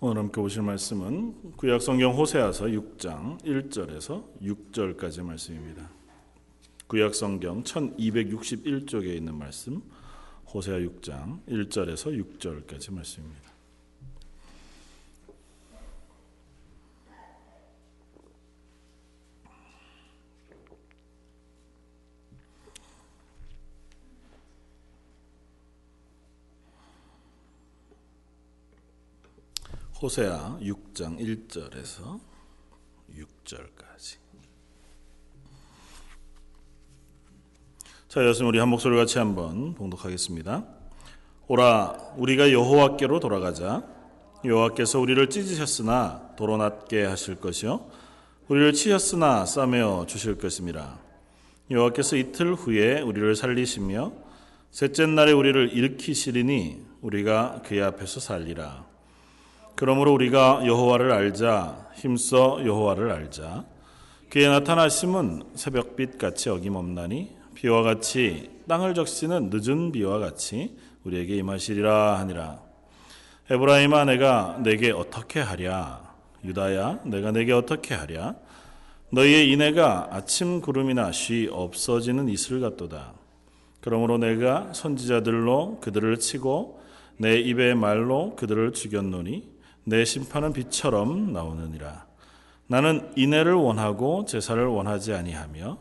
오늘 0.00 0.18
함께 0.18 0.40
보실 0.40 0.62
말씀은 0.62 1.56
구약 1.56 1.82
성경 1.82 2.14
호세아서 2.14 2.66
6장 2.66 3.42
1절에서 3.42 4.22
6절까지 4.40 5.24
말씀입니다. 5.24 5.90
구약 6.86 7.16
성경 7.16 7.64
1261쪽에 7.64 9.16
있는 9.16 9.34
말씀 9.34 9.82
호세아 10.54 10.78
6장 10.78 11.44
1절에서 11.48 12.38
6절까지 12.38 12.94
말씀입니다. 12.94 13.57
호세아 30.08 30.56
6장 30.62 31.18
1절에서 31.18 32.18
6절까지. 33.14 34.16
자, 38.08 38.22
여러분 38.22 38.46
우리 38.46 38.58
한 38.58 38.70
목소리 38.70 38.96
같이 38.96 39.18
한번 39.18 39.74
봉독하겠습니다. 39.74 40.64
오라, 41.48 42.14
우리가 42.16 42.52
여호와께로 42.52 43.20
돌아가자. 43.20 43.84
여호와께서 44.46 44.98
우리를 44.98 45.28
찢으셨으나 45.28 46.30
도로 46.38 46.56
낫게 46.56 47.04
하실 47.04 47.34
것이요 47.34 47.90
우리를 48.48 48.72
치셨으나 48.72 49.44
싸매어 49.44 50.06
주실 50.08 50.38
것임이라. 50.38 50.98
여호와께서 51.70 52.16
이틀 52.16 52.54
후에 52.54 53.02
우리를 53.02 53.36
살리시며 53.36 54.12
셋째 54.70 55.04
날에 55.04 55.32
우리를 55.32 55.76
일으키시리니 55.76 56.86
우리가 57.02 57.60
그의 57.66 57.82
앞에서 57.82 58.20
살리라. 58.20 58.88
그러므로 59.78 60.12
우리가 60.12 60.62
여호와를 60.66 61.12
알자 61.12 61.90
힘써 61.94 62.58
여호와를 62.66 63.12
알자. 63.12 63.64
그의 64.28 64.48
나타나심은 64.48 65.50
새벽빛 65.54 66.18
같이 66.18 66.50
어김없나니 66.50 67.36
비와 67.54 67.82
같이 67.82 68.50
땅을 68.66 68.94
적시는 68.94 69.50
늦은 69.52 69.92
비와 69.92 70.18
같이 70.18 70.76
우리에게 71.04 71.36
임하시리라 71.36 72.18
하니라. 72.18 72.60
에브라임아 73.50 74.04
내가 74.06 74.58
내게 74.64 74.90
어떻게 74.90 75.38
하랴? 75.38 76.02
유다야 76.44 77.02
내가 77.04 77.30
내게 77.30 77.52
어떻게 77.52 77.94
하랴? 77.94 78.34
너희의 79.12 79.52
인애가 79.52 80.08
아침 80.10 80.60
구름이나 80.60 81.12
쉬 81.12 81.48
없어지는 81.52 82.28
이슬 82.28 82.58
같도다. 82.60 83.12
그러므로 83.80 84.18
내가 84.18 84.72
선지자들로 84.72 85.78
그들을 85.80 86.18
치고 86.18 86.80
내 87.18 87.38
입의 87.38 87.76
말로 87.76 88.34
그들을 88.34 88.72
죽였노니 88.72 89.57
내 89.88 90.04
심판은 90.04 90.52
빛처럼 90.52 91.32
나오느니라. 91.32 92.06
나는 92.66 93.10
인애를 93.16 93.54
원하고 93.54 94.26
제사를 94.26 94.62
원하지 94.66 95.14
아니하며 95.14 95.78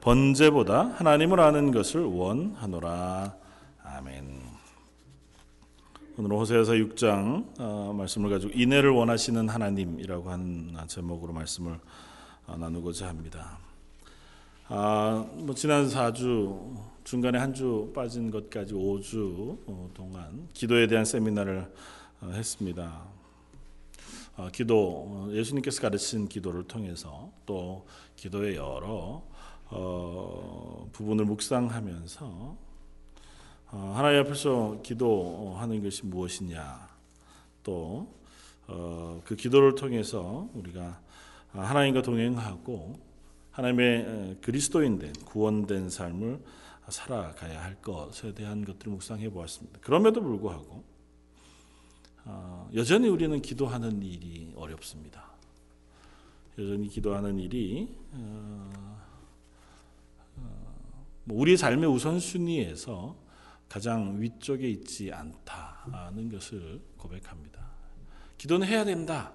번제보다 0.00 0.92
하나님을 0.94 1.40
아는 1.40 1.72
것을 1.72 2.04
원하노라. 2.04 3.34
아멘. 3.82 4.42
오늘 6.18 6.36
호세아서 6.36 6.72
6장 6.74 7.46
어, 7.58 7.92
말씀을 7.96 8.30
가지고 8.30 8.52
인애를 8.54 8.90
원하시는 8.90 9.48
하나님이라고 9.48 10.30
하는 10.30 10.76
제목으로 10.86 11.32
말씀을 11.32 11.80
어, 12.46 12.56
나누고자 12.56 13.08
합니다. 13.08 13.58
아, 14.68 15.26
뭐 15.34 15.52
지난 15.56 15.88
4주 15.88 16.76
중간에 17.02 17.38
한 17.38 17.52
주 17.52 17.90
빠진 17.92 18.30
것까지 18.30 18.74
5주 18.74 19.58
어, 19.66 19.90
동안 19.94 20.46
기도에 20.52 20.86
대한 20.86 21.04
세미나를 21.04 21.68
어, 22.20 22.30
했습니다. 22.32 23.17
어, 24.38 24.48
기도 24.52 25.28
예수님께서 25.32 25.82
가르친 25.82 26.28
기도를 26.28 26.62
통해서 26.62 27.32
또 27.44 27.84
기도의 28.14 28.54
여러 28.54 29.24
어, 29.66 30.88
부분을 30.92 31.24
묵상하면서 31.24 32.56
어, 33.72 33.92
하나님 33.96 34.20
앞에서 34.20 34.80
기도하는 34.84 35.82
것이 35.82 36.06
무엇이냐 36.06 36.88
또그 37.64 38.06
어, 38.68 39.20
기도를 39.36 39.74
통해서 39.74 40.48
우리가 40.54 41.00
하나님과 41.50 42.02
동행하고 42.02 42.94
하나님의 43.50 44.36
그리스도인된 44.40 45.14
구원된 45.24 45.90
삶을 45.90 46.40
살아가야 46.88 47.60
할 47.60 47.74
것에 47.82 48.34
대한 48.34 48.64
것들을 48.64 48.92
묵상해 48.92 49.30
보았습니다. 49.30 49.80
그럼에도 49.80 50.22
불구하고 50.22 50.84
어, 52.30 52.68
여전히 52.74 53.08
우리는 53.08 53.40
기도하는 53.40 54.02
일이 54.02 54.52
어렵습니다. 54.54 55.32
여전히 56.58 56.88
기도하는 56.88 57.38
일이 57.38 57.88
어, 58.12 58.70
어, 60.36 61.06
뭐 61.24 61.40
우리 61.40 61.56
삶의 61.56 61.88
우선순위에서 61.88 63.16
가장 63.66 64.20
위쪽에 64.20 64.68
있지 64.68 65.10
않다는 65.10 66.28
것을 66.30 66.82
고백합니다. 66.98 67.66
기도는 68.36 68.66
해야 68.66 68.84
된다. 68.84 69.32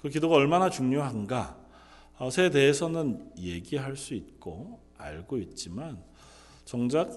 그 0.00 0.08
기도가 0.08 0.36
얼마나 0.36 0.70
중요한가에 0.70 2.50
대해서는 2.52 3.32
얘기할 3.36 3.96
수 3.96 4.14
있고 4.14 4.80
알고 4.96 5.38
있지만 5.38 6.00
정작 6.64 7.10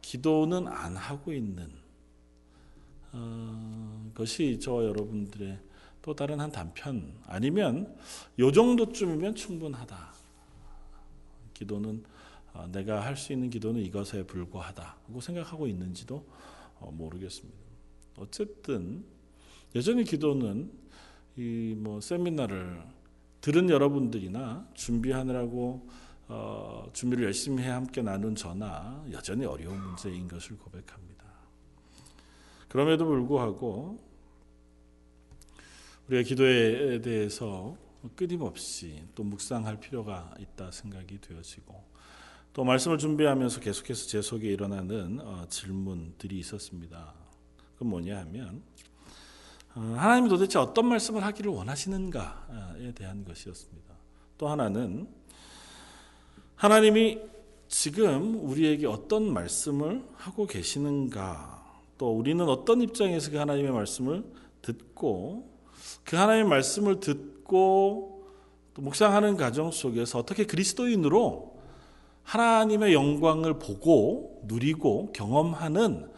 기도는 0.00 0.68
안 0.68 0.96
하고 0.96 1.34
있는 1.34 1.70
어, 3.18 4.10
것이 4.14 4.58
저와 4.60 4.84
여러분들의 4.84 5.58
또 6.02 6.14
다른 6.14 6.40
한 6.40 6.50
단편 6.52 7.12
아니면 7.26 7.96
요 8.38 8.52
정도쯤이면 8.52 9.34
충분하다. 9.34 10.12
기도는 11.54 12.04
어, 12.54 12.66
내가 12.70 13.04
할 13.04 13.16
수 13.16 13.32
있는 13.32 13.50
기도는 13.50 13.80
이것에 13.82 14.24
불과하다고 14.24 15.20
생각하고 15.20 15.66
있는지도 15.66 16.24
어, 16.80 16.90
모르겠습니다. 16.92 17.58
어쨌든 18.16 19.04
여전히 19.74 20.04
기도는 20.04 20.70
이 21.36 21.74
뭐 21.76 22.00
세미나를 22.00 22.82
들은 23.40 23.70
여러분들이나 23.70 24.68
준비하느라고 24.74 25.88
어, 26.28 26.90
준비를 26.92 27.24
열심히 27.24 27.62
해 27.62 27.68
함께 27.68 28.02
나눈 28.02 28.34
저나 28.34 29.04
여전히 29.12 29.44
어려운 29.46 29.80
문제인 29.80 30.26
것을 30.26 30.58
고백합니다. 30.58 31.07
그럼에도 32.68 33.06
불구하고 33.06 33.98
우리가 36.08 36.26
기도에 36.26 37.00
대해서 37.00 37.76
끊임없이 38.14 39.04
또 39.14 39.24
묵상할 39.24 39.80
필요가 39.80 40.32
있다 40.38 40.70
생각이 40.70 41.20
되어지고 41.20 41.82
또 42.52 42.64
말씀을 42.64 42.98
준비하면서 42.98 43.60
계속해서 43.60 44.06
제 44.08 44.22
속에 44.22 44.48
일어나는 44.48 45.20
어, 45.20 45.46
질문들이 45.48 46.38
있었습니다. 46.38 47.14
그 47.78 47.84
뭐냐 47.84 48.18
하면 48.20 48.62
어, 49.74 49.80
하나님이 49.96 50.28
도대체 50.28 50.58
어떤 50.58 50.86
말씀을 50.86 51.24
하기를 51.24 51.52
원하시는가에 51.52 52.92
대한 52.94 53.24
것이었습니다. 53.24 53.94
또 54.38 54.48
하나는 54.48 55.08
하나님이 56.56 57.20
지금 57.68 58.48
우리에게 58.48 58.86
어떤 58.86 59.32
말씀을 59.32 60.04
하고 60.16 60.46
계시는가 60.46 61.57
또 61.98 62.16
우리는 62.16 62.48
어떤 62.48 62.80
입장에서 62.80 63.30
그 63.30 63.36
하나님의 63.36 63.72
말씀을 63.72 64.24
듣고 64.62 65.50
그 66.04 66.16
하나님의 66.16 66.48
말씀을 66.48 67.00
듣고 67.00 68.24
또 68.74 68.82
묵상하는 68.82 69.36
과정 69.36 69.70
속에서 69.70 70.18
어떻게 70.20 70.46
그리스도인으로 70.46 71.58
하나님의 72.22 72.94
영광을 72.94 73.58
보고 73.58 74.42
누리고 74.46 75.12
경험하는 75.12 76.10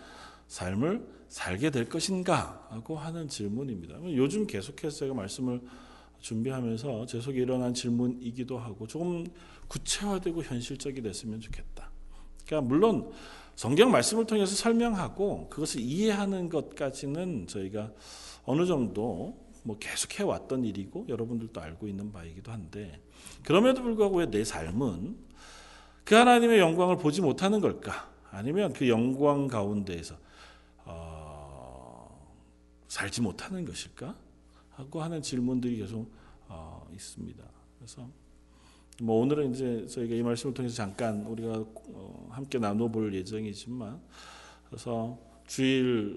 삶을 0.49 1.07
살게 1.29 1.71
될 1.71 1.89
것인가 1.89 2.67
하고 2.69 2.97
하는 2.97 3.29
질문입니다. 3.29 3.97
요즘 4.17 4.47
계속해서 4.47 4.99
제가 4.99 5.15
말씀을 5.15 5.61
준비하면서 6.19 7.07
제 7.07 7.21
속에 7.21 7.41
일어난 7.41 7.73
질문이기도 7.73 8.59
하고 8.59 8.87
조금 8.87 9.25
구체화되고 9.69 10.43
현실적이 10.43 11.03
됐으면 11.03 11.41
좋겠다. 11.41 11.91
그러니까 12.45 12.69
물론 12.69 13.11
성경 13.61 13.91
말씀을 13.91 14.25
통해서 14.25 14.57
설명하고 14.57 15.51
그것을 15.51 15.83
이해하는 15.83 16.49
것까지는 16.49 17.47
저희가 17.47 17.93
어느 18.47 18.65
정도 18.65 19.37
뭐 19.65 19.77
계속해 19.79 20.23
왔던 20.25 20.65
일이고 20.65 21.05
여러분들도 21.11 21.61
알고 21.61 21.87
있는 21.87 22.11
바이기도 22.11 22.51
한데 22.53 23.03
그럼에도 23.43 23.83
불구하고 23.83 24.17
왜 24.17 24.31
내 24.31 24.45
삶은 24.45 25.15
그 26.05 26.15
하나님의 26.15 26.59
영광을 26.59 26.97
보지 26.97 27.21
못하는 27.21 27.61
걸까? 27.61 28.11
아니면 28.31 28.73
그 28.73 28.89
영광 28.89 29.47
가운데에서 29.47 30.17
어, 30.87 32.19
살지 32.89 33.21
못하는 33.21 33.67
것일까? 33.67 34.17
하고 34.71 35.03
하는 35.03 35.21
질문들이 35.21 35.77
계속 35.77 36.11
어, 36.49 36.89
있습니다. 36.95 37.45
그래서 37.77 38.09
뭐 39.03 39.21
오늘은 39.21 39.53
이제 39.53 39.87
저희가 39.87 40.15
이 40.15 40.23
말씀을 40.23 40.55
통해서 40.55 40.77
잠깐 40.77 41.27
우리가 41.27 41.63
어, 41.93 42.00
함께 42.31 42.59
나눠볼 42.59 43.15
예정이지만 43.15 44.01
그래서 44.69 45.19
주일 45.47 46.17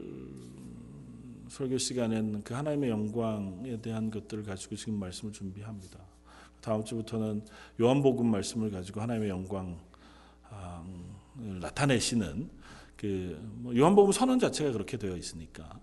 설교 1.49 1.77
시간에는 1.77 2.43
그 2.43 2.53
하나님의 2.53 2.89
영광에 2.89 3.81
대한 3.81 4.09
것들을 4.09 4.43
가지고 4.43 4.75
지금 4.75 4.95
말씀을 4.99 5.33
준비합니다. 5.33 5.99
다음 6.61 6.83
주부터는 6.83 7.45
요한복음 7.79 8.25
말씀을 8.31 8.71
가지고 8.71 9.01
하나님의 9.01 9.29
영광을 9.29 9.75
나타내시는 11.35 12.49
그 12.95 13.71
요한복음 13.75 14.11
선언 14.11 14.39
자체가 14.39 14.71
그렇게 14.71 14.97
되어 14.97 15.17
있으니까 15.17 15.79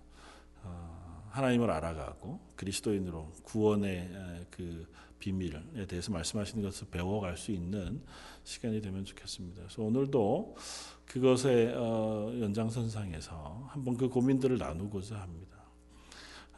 어, 0.63 1.27
하나님을 1.29 1.69
알아가고 1.69 2.39
그리스도인으로 2.55 3.31
구원의 3.43 4.47
그 4.49 4.87
비밀에 5.21 5.85
대해서 5.87 6.11
말씀하시는 6.11 6.63
것을 6.63 6.87
배워갈 6.89 7.37
수 7.37 7.51
있는 7.51 8.01
시간이 8.43 8.81
되면 8.81 9.05
좋겠습니다. 9.05 9.61
그래서 9.61 9.83
오늘도 9.83 10.57
그것의 11.05 11.73
어, 11.75 12.33
연장선상에서 12.41 13.67
한번 13.69 13.95
그 13.95 14.09
고민들을 14.09 14.57
나누고자 14.57 15.21
합니다. 15.21 15.57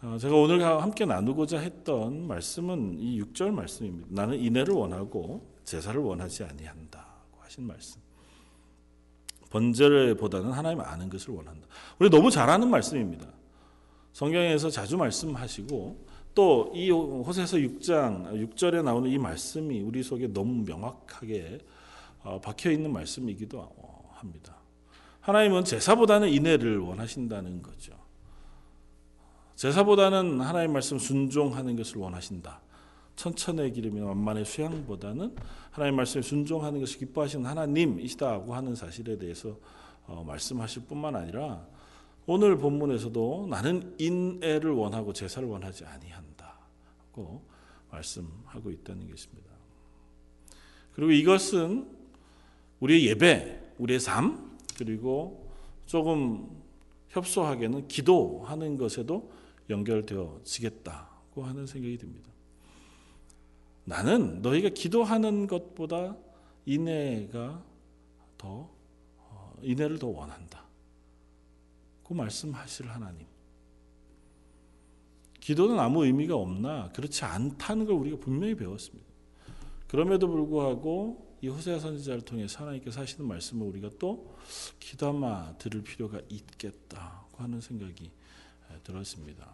어, 0.01 0.17
제가 0.17 0.35
오늘 0.35 0.63
함께 0.63 1.05
나누고자 1.05 1.59
했던 1.59 2.25
말씀은 2.25 2.97
이 2.99 3.21
6절 3.21 3.51
말씀입니다. 3.51 4.07
나는 4.09 4.39
인애를 4.39 4.73
원하고 4.73 5.45
제사를 5.65 5.99
원하지 5.99 6.45
아니한다고 6.45 7.39
하신 7.41 7.67
말씀. 7.67 8.01
번제보다는 9.49 10.51
하나님 10.51 10.79
아는 10.79 11.09
것을 11.09 11.33
원한다. 11.33 11.67
우리 11.99 12.09
너무 12.09 12.31
잘 12.31 12.49
아는 12.49 12.69
말씀입니다. 12.69 13.27
성경에서 14.13 14.69
자주 14.69 14.97
말씀하시고 14.97 16.12
또 16.35 16.71
이 16.73 16.89
호세서 16.89 17.57
6장 17.57 18.49
6절에 18.49 18.83
나오는 18.83 19.09
이 19.09 19.17
말씀이 19.17 19.81
우리 19.81 20.01
속에 20.01 20.27
너무 20.27 20.63
명확하게 20.65 21.59
어, 22.23 22.39
박혀 22.41 22.71
있는 22.71 22.91
말씀이기도 22.91 23.69
합니다. 24.13 24.55
하나님은 25.21 25.65
제사보다는 25.65 26.29
인애를 26.29 26.79
원하신다는 26.79 27.61
거죠. 27.61 27.93
제사보다는 29.55 30.41
하나님 30.41 30.73
말씀 30.73 30.97
순종하는 30.97 31.75
것을 31.75 31.97
원하신다. 31.97 32.61
천천의 33.15 33.73
기름이나 33.73 34.07
만만의 34.07 34.45
수양보다는 34.45 35.35
하나님 35.69 35.95
말씀에 35.95 36.21
순종하는 36.23 36.79
것을 36.79 36.97
기뻐하시는 36.97 37.45
하나님이시다고 37.45 38.55
하는 38.55 38.75
사실에 38.75 39.17
대해서 39.17 39.57
어, 40.07 40.23
말씀하실 40.25 40.83
뿐만 40.87 41.15
아니라 41.15 41.65
오늘 42.25 42.57
본문에서도 42.57 43.47
나는 43.49 43.95
인애를 43.99 44.71
원하고 44.71 45.11
제사를 45.11 45.47
원하지 45.47 45.85
아니한다고 45.85 47.43
말씀하고 47.91 48.71
있다는 48.71 49.09
것입니다. 49.09 49.51
그리고 50.93 51.11
이것은 51.11 51.87
우리의 52.79 53.07
예배, 53.07 53.73
우리의 53.77 53.99
삶, 53.99 54.57
그리고 54.77 55.51
조금 55.85 56.49
협소하게는 57.09 57.87
기도하는 57.87 58.77
것에도 58.77 59.31
연결되어지겠다고 59.69 61.43
하는 61.43 61.65
생각이 61.65 61.97
듭니다. 61.97 62.31
나는 63.85 64.41
너희가 64.41 64.69
기도하는 64.69 65.47
것보다 65.47 66.15
인애가 66.65 67.63
더 68.37 68.69
어, 69.17 69.53
인애를 69.61 69.99
더 69.99 70.07
원한다. 70.07 70.62
그 72.13 72.15
말씀하실 72.15 72.89
하나님. 72.89 73.25
기도는 75.39 75.79
아무 75.79 76.05
의미가 76.05 76.35
없나 76.35 76.89
그렇지 76.93 77.25
않다는 77.25 77.85
걸 77.85 77.95
우리가 77.95 78.17
분명히 78.17 78.55
배웠습니다. 78.55 79.09
그럼에도 79.87 80.27
불구하고 80.27 81.35
이 81.41 81.47
호세아 81.47 81.79
선지자를 81.79 82.21
통해 82.21 82.45
하나님께서 82.49 83.01
하시는 83.01 83.27
말씀을 83.27 83.67
우리가 83.67 83.89
또 83.99 84.35
기도마 84.79 85.57
들을 85.57 85.81
필요가 85.81 86.19
있겠다고 86.29 87.43
하는 87.43 87.59
생각이 87.59 88.11
들었습니다. 88.83 89.49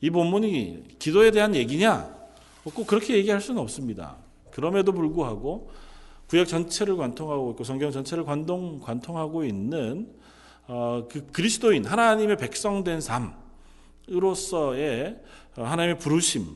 이 0.00 0.10
본문이 0.10 0.96
기도에 0.98 1.30
대한 1.30 1.54
얘기냐? 1.54 2.16
꼭 2.64 2.86
그렇게 2.86 3.14
얘기할 3.14 3.40
수는 3.40 3.60
없습니다. 3.60 4.16
그럼에도 4.50 4.92
불구하고 4.92 5.70
구약 6.28 6.48
전체를 6.48 6.96
관통하고 6.96 7.52
있고 7.52 7.64
성경 7.64 7.90
전체를 7.90 8.24
관동, 8.24 8.80
관통하고 8.80 9.44
있는 9.44 10.17
어, 10.17 10.17
그 11.08 11.26
그리스도인 11.32 11.86
하나님의 11.86 12.36
백성된 12.36 13.00
삶으로서의 14.06 15.18
하나님의 15.54 15.98
부르심이라고 15.98 16.50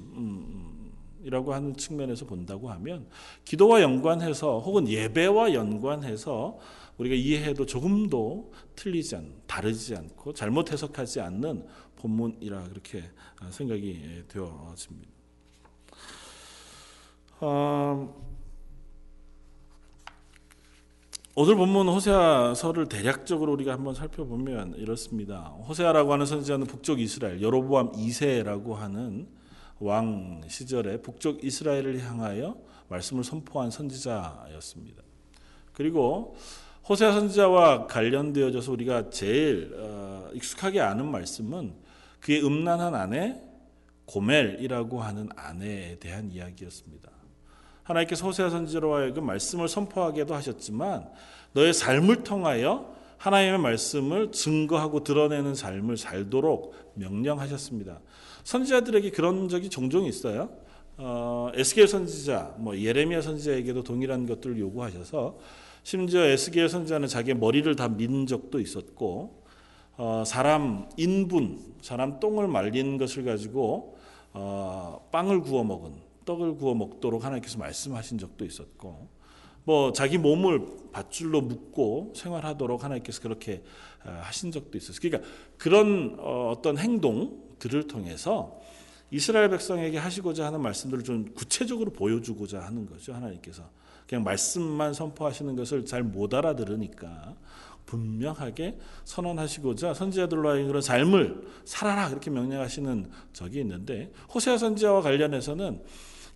하는 1.55 1.75
측면에서 1.77 2.27
본다고 2.27 2.71
하면 2.71 3.09
기도와 3.45 3.81
연관해서 3.81 4.59
혹은 4.59 4.87
예배와 4.87 5.55
연관해서 5.55 6.59
우리가 6.99 7.15
이해해도 7.15 7.65
조금도 7.65 8.53
틀리지 8.77 9.17
않, 9.17 9.33
다르지 9.47 9.97
않고 9.97 10.35
잘못 10.35 10.71
해석하지 10.71 11.21
않는 11.21 11.67
본문이라 11.97 12.65
그렇게 12.65 13.05
생각이 13.51 14.25
되어집니다. 14.29 15.11
어, 17.41 18.32
오늘 21.35 21.57
본문 21.57 21.89
호세아서를 21.89 22.91
대략적으로 22.91 23.53
우리가 23.55 23.73
한번 23.73 23.95
살펴보면 23.95 24.75
이렇습니다. 24.77 25.45
호세아라고 25.67 26.13
하는 26.13 26.27
선지자는 26.27 26.67
북쪽 26.67 27.01
이스라엘 27.01 27.41
여로보암 27.41 27.93
2세라고 27.93 28.75
하는 28.75 29.27
왕 29.79 30.43
시절에 30.47 31.01
북쪽 31.01 31.43
이스라엘을 31.43 32.01
향하여 32.05 32.59
말씀을 32.89 33.25
선포한 33.25 33.71
선지자였습니다. 33.71 35.03
그리고 35.73 36.37
호세아 36.87 37.13
선지자와 37.13 37.87
관련되어져서 37.87 38.71
우리가 38.71 39.09
제일 39.09 39.75
어, 39.79 40.29
익숙하게 40.35 40.83
아는 40.83 41.11
말씀은 41.11 41.73
그의 42.21 42.45
음란한 42.45 42.95
아내 42.95 43.41
고멜이라고 44.05 45.01
하는 45.01 45.31
아내에 45.35 45.99
대한 45.99 46.31
이야기였습니다. 46.31 47.12
하나님께서 47.83 48.27
호세아 48.27 48.51
선지자로 48.51 48.95
하여금 48.95 49.27
말씀을 49.27 49.69
선포하게도 49.69 50.35
하셨지만 50.35 51.09
너의 51.53 51.73
삶을 51.73 52.23
통하여 52.25 52.93
하나님의 53.19 53.59
말씀을 53.59 54.33
증거하고 54.33 55.05
드러내는 55.05 55.55
삶을 55.55 55.97
살도록 55.97 56.75
명령하셨습니다. 56.95 58.01
선지자들에게 58.45 59.11
그런 59.11 59.49
적이 59.49 59.71
종종 59.71 60.05
있어요. 60.07 60.51
어, 60.97 61.51
에스겔 61.55 61.87
선지자, 61.89 62.57
뭐 62.59 62.77
예레미야 62.77 63.23
선지자에게도 63.23 63.83
동일한 63.85 64.27
것들을 64.27 64.59
요구하셔서 64.59 65.39
심지어 65.85 66.23
에스겔 66.25 66.69
선지자는 66.69 67.09
자기의 67.09 67.37
머리를 67.37 67.75
다 67.77 67.89
민 67.89 68.27
적도 68.27 68.61
있었고 68.61 69.43
어, 69.97 70.25
사람 70.27 70.89
인분, 70.97 71.61
사람 71.81 72.19
똥을 72.19 72.49
말린 72.49 72.99
것을 72.99 73.25
가지고 73.25 73.97
어, 74.33 75.09
빵을 75.13 75.43
구워 75.43 75.63
먹은 75.65 75.93
떡을 76.25 76.57
구워 76.57 76.75
먹도록 76.75 77.25
하나님께서 77.25 77.59
말씀하신 77.59 78.19
적도 78.19 78.45
있었고 78.45 79.09
뭐 79.65 79.93
자기 79.93 80.19
몸을 80.19 80.67
밧줄로 80.93 81.41
묶고 81.41 82.15
생활하도록 82.17 82.83
하나님께서 82.83 83.21
그렇게 83.21 83.63
어, 84.05 84.21
하신 84.23 84.51
적도 84.51 84.77
있었어요. 84.77 85.01
그러니까 85.01 85.31
그런 85.57 86.17
어, 86.19 86.53
어떤 86.57 86.79
행동들을 86.79 87.87
통해서 87.87 88.61
이스라엘 89.11 89.51
백성에게 89.51 89.99
하시고자 89.99 90.47
하는 90.47 90.61
말씀들을 90.61 91.05
좀 91.05 91.33
구체적으로 91.35 91.91
보여주고자 91.93 92.61
하는 92.61 92.87
거죠. 92.87 93.13
하나님께서 93.15 93.71
그냥 94.09 94.25
말씀만 94.25 94.95
선포하시는 94.95 95.55
것을 95.55 95.85
잘 95.85 96.03
못 96.03 96.35
알아들으니까 96.35 97.37
분명하게 97.87 98.79
선언하시고자 99.05 99.95
선지자들로 99.95 100.49
하여금 100.49 100.69
그런 100.69 100.83
삶을 100.83 101.47
살아라 101.65 102.09
그렇게 102.09 102.31
명령하시는 102.31 103.11
적이 103.33 103.61
있는데 103.61 104.13
호세아 104.33 104.57
선지자와 104.59 105.03
관련해서는 105.03 105.83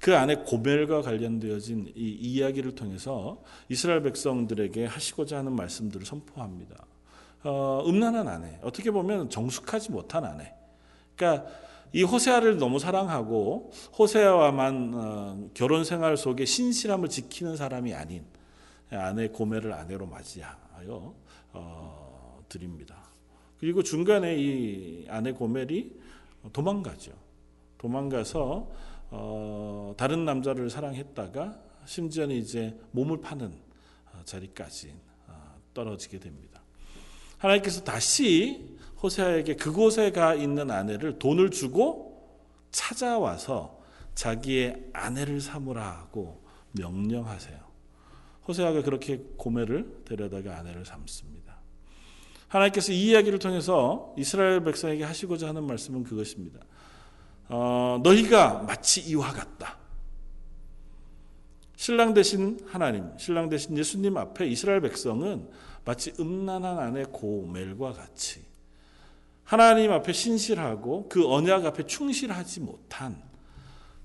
그 0.01 0.17
안에 0.17 0.37
고멜과 0.37 1.03
관련되어진 1.03 1.93
이 1.95 2.11
이야기를 2.21 2.75
통해서 2.75 3.43
이스라엘 3.69 4.03
백성들에게 4.03 4.87
하시고자 4.87 5.39
하는 5.39 5.53
말씀들을 5.53 6.07
선포합니다. 6.07 6.87
어, 7.45 7.83
음란한 7.87 8.29
아내, 8.29 8.59
어떻게 8.63 8.91
보면 8.91 9.31
정숙하지 9.31 9.93
못한 9.93 10.25
아내. 10.25 10.53
그러니까 11.15 11.47
이 11.93 12.03
호세아를 12.03 12.59
너무 12.59 12.79
사랑하고 12.79 13.71
호세아와만 13.99 14.93
어, 14.95 15.49
결혼 15.55 15.85
생활 15.85 16.17
속에 16.17 16.45
신실함을 16.45 17.09
지키는 17.09 17.57
사람이 17.57 17.95
아닌 17.95 18.25
아내 18.91 19.29
고멜을 19.29 19.73
아내로 19.73 20.07
맞이하여 20.07 21.15
어, 21.53 22.45
드립니다. 22.49 22.97
그리고 23.59 23.83
중간에 23.83 24.37
이 24.37 25.07
아내 25.09 25.33
고멜이 25.33 25.93
도망가죠. 26.53 27.13
도망가서 27.79 28.69
어, 29.11 29.95
다른 29.97 30.25
남자를 30.25 30.71
사랑했다가 30.71 31.59
심지어는 31.85 32.35
이제 32.35 32.79
몸을 32.93 33.21
파는 33.21 33.53
어, 34.13 34.21
자리까지 34.25 34.95
어, 35.29 35.55
떨어지게 35.75 36.19
됩니다. 36.19 36.63
하나님께서 37.39 37.85
다시 37.85 38.77
호세아에게 39.03 39.57
그곳에 39.57 40.11
가 40.11 40.35
있는 40.35 40.71
아내를 40.71 41.19
돈을 41.19 41.51
주고 41.51 42.41
찾아와서 42.71 43.81
자기의 44.15 44.91
아내를 44.93 45.41
삼으라고 45.41 46.43
명령하세요. 46.73 47.67
호세아가 48.49 48.83
그렇게 48.83 49.23
고멜을 49.37 50.05
데려다가 50.05 50.59
아내를 50.59 50.85
삼습니다. 50.85 51.57
하나님께서 52.49 52.93
이 52.93 53.11
이야기를 53.11 53.39
통해서 53.39 54.15
이스라엘 54.17 54.63
백성에게 54.63 55.05
하시고자 55.05 55.49
하는 55.49 55.65
말씀은 55.65 56.05
그것입니다. 56.05 56.61
어, 57.49 58.01
너희가 58.03 58.65
마치 58.67 59.01
이와 59.01 59.33
같다. 59.33 59.77
신랑 61.77 62.15
대신 62.15 62.59
하나님, 62.67 63.17
신랑 63.19 63.49
대신 63.49 63.77
예수님 63.77 64.17
앞에 64.17 64.47
이스라엘 64.47 64.81
백성은 64.81 65.49
마치 65.85 66.13
음란한 66.19 66.79
아내 66.79 67.05
고멜과 67.05 67.93
같이 67.93 68.45
하나님 69.45 69.93
앞에 69.93 70.13
신실하고 70.13 71.09
그 71.09 71.31
언약 71.33 71.65
앞에 71.65 71.87
충실하지 71.87 72.61
못한 72.61 73.23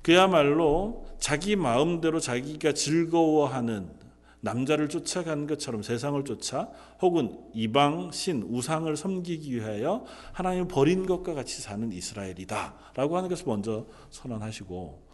그야말로 0.04 1.08
자기 1.20 1.56
마음대로 1.56 2.20
자기가 2.20 2.74
즐거워하는 2.74 4.01
남자를 4.42 4.90
쫓아간 4.90 5.48
것처럼 5.48 5.84
세상을 5.84 6.24
쫓아 6.26 6.70
혹은 7.02 7.38
이방 7.54 8.12
신 8.12 8.44
우상을 8.50 8.96
섬기기 8.98 9.56
위하여 9.56 10.04
하나님을 10.34 10.68
버린 10.68 11.06
것과 11.06 11.34
같이 11.34 11.62
사는 11.62 11.92
이스라엘이다라고 11.92 13.18
하는 13.18 13.30
것을 13.30 13.46
먼저 13.48 13.86
선언하시고 14.10 15.12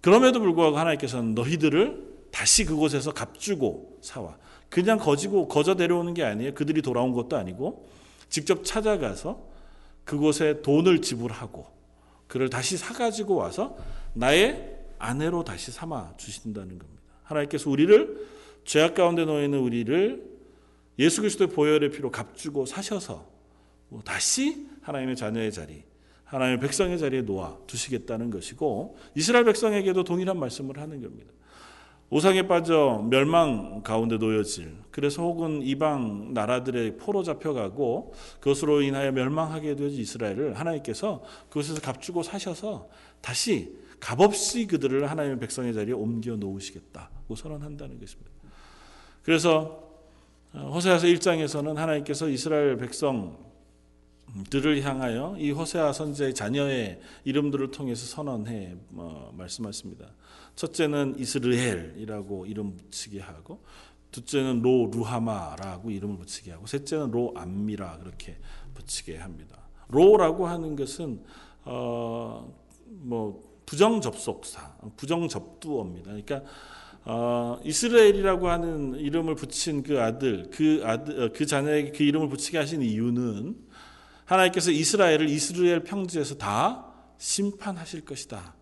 그럼에도 0.00 0.40
불구하고 0.40 0.78
하나님께서는 0.78 1.34
너희들을 1.34 2.10
다시 2.30 2.64
그곳에서 2.64 3.12
값주고 3.12 3.98
사와 4.02 4.38
그냥 4.68 4.98
거지고 4.98 5.48
거저 5.48 5.74
데려오는 5.74 6.14
게 6.14 6.22
아니에요. 6.22 6.54
그들이 6.54 6.80
돌아온 6.80 7.12
것도 7.12 7.36
아니고 7.36 7.88
직접 8.28 8.64
찾아가서 8.64 9.42
그곳에 10.04 10.62
돈을 10.62 11.02
지불하고 11.02 11.66
그를 12.28 12.48
다시 12.48 12.76
사가지고 12.76 13.34
와서 13.34 13.76
나의 14.14 14.78
아내로 14.98 15.42
다시 15.42 15.72
삼아 15.72 16.14
주신다는 16.16 16.78
겁니다. 16.78 17.02
하나님께서 17.24 17.68
우리를 17.68 18.39
죄악 18.70 18.94
가운데 18.94 19.24
놓여 19.24 19.42
있는 19.42 19.58
우리를 19.58 20.30
예수 21.00 21.22
그리스도의 21.22 21.50
보혈의 21.50 21.90
피로 21.90 22.08
값주고 22.12 22.66
사셔서 22.66 23.26
뭐 23.88 24.00
다시 24.00 24.68
하나님의 24.82 25.16
자녀의 25.16 25.50
자리, 25.50 25.82
하나님의 26.22 26.60
백성의 26.60 26.96
자리에 26.96 27.22
놓아 27.22 27.56
두시겠다는 27.66 28.30
것이고 28.30 28.96
이스라엘 29.16 29.44
백성에게도 29.46 30.04
동일한 30.04 30.38
말씀을 30.38 30.78
하는 30.78 31.02
겁니다. 31.02 31.32
우상에 32.10 32.46
빠져 32.46 33.04
멸망 33.10 33.82
가운데 33.82 34.18
놓여질 34.18 34.72
그래서 34.92 35.24
혹은 35.24 35.62
이방 35.62 36.32
나라들의 36.32 36.96
포로 36.96 37.24
잡혀가고 37.24 38.14
그것으로 38.38 38.82
인하여 38.82 39.10
멸망하게 39.10 39.74
되어진 39.74 39.98
이스라엘을 39.98 40.60
하나님께서 40.60 41.24
그곳에서 41.48 41.80
값주고 41.80 42.22
사셔서 42.22 42.88
다시 43.20 43.76
값없이 43.98 44.68
그들을 44.68 45.10
하나님의 45.10 45.40
백성의 45.40 45.74
자리에 45.74 45.92
옮겨 45.92 46.36
놓으시겠다고 46.36 47.34
선언한다는 47.34 47.98
것입니다. 47.98 48.29
그래서 49.22 49.80
호세아서 50.54 51.06
1장에서는 51.06 51.74
하나님께서 51.74 52.28
이스라엘 52.28 52.76
백성들을 52.76 53.36
향하여 54.82 55.36
이 55.38 55.50
호세아 55.50 55.92
선지자의 55.92 56.34
자녀의 56.34 57.00
이름들을 57.24 57.70
통해서 57.70 58.06
선언해 58.06 58.76
어, 58.94 59.32
말씀하십니다. 59.36 60.06
첫째는 60.56 61.18
이스르엘이라고 61.18 62.46
이름 62.46 62.76
붙이게 62.76 63.20
하고 63.20 63.62
둘째는 64.10 64.62
로 64.62 64.90
루하마라고 64.92 65.90
이름을 65.90 66.18
붙이게 66.18 66.50
하고 66.50 66.66
셋째는 66.66 67.12
로 67.12 67.32
암미라 67.36 67.98
그렇게 67.98 68.38
붙이게 68.74 69.18
합니다. 69.18 69.56
로라고 69.88 70.46
하는 70.46 70.74
것은 70.74 71.22
어 71.64 72.60
뭐 72.90 73.42
부정 73.66 74.00
접속사, 74.00 74.76
부정 74.96 75.28
접두어입니다. 75.28 76.06
그러니까 76.06 76.42
어, 77.04 77.58
이스라엘이라고 77.64 78.48
하는 78.48 78.94
이름을 78.94 79.34
붙인 79.34 79.82
그 79.82 80.00
아들, 80.00 80.50
그 80.50 80.82
아들, 80.84 81.22
어, 81.22 81.30
그 81.32 81.46
자녀에게 81.46 81.92
그 81.92 82.02
이름을 82.02 82.28
붙이게 82.28 82.58
하신 82.58 82.82
이유는 82.82 83.56
하나님께서 84.26 84.70
이스라엘을 84.70 85.28
이스라엘 85.28 85.82
평지에서 85.82 86.36
다 86.36 86.86
심판하실 87.18 88.04
것이다. 88.04 88.54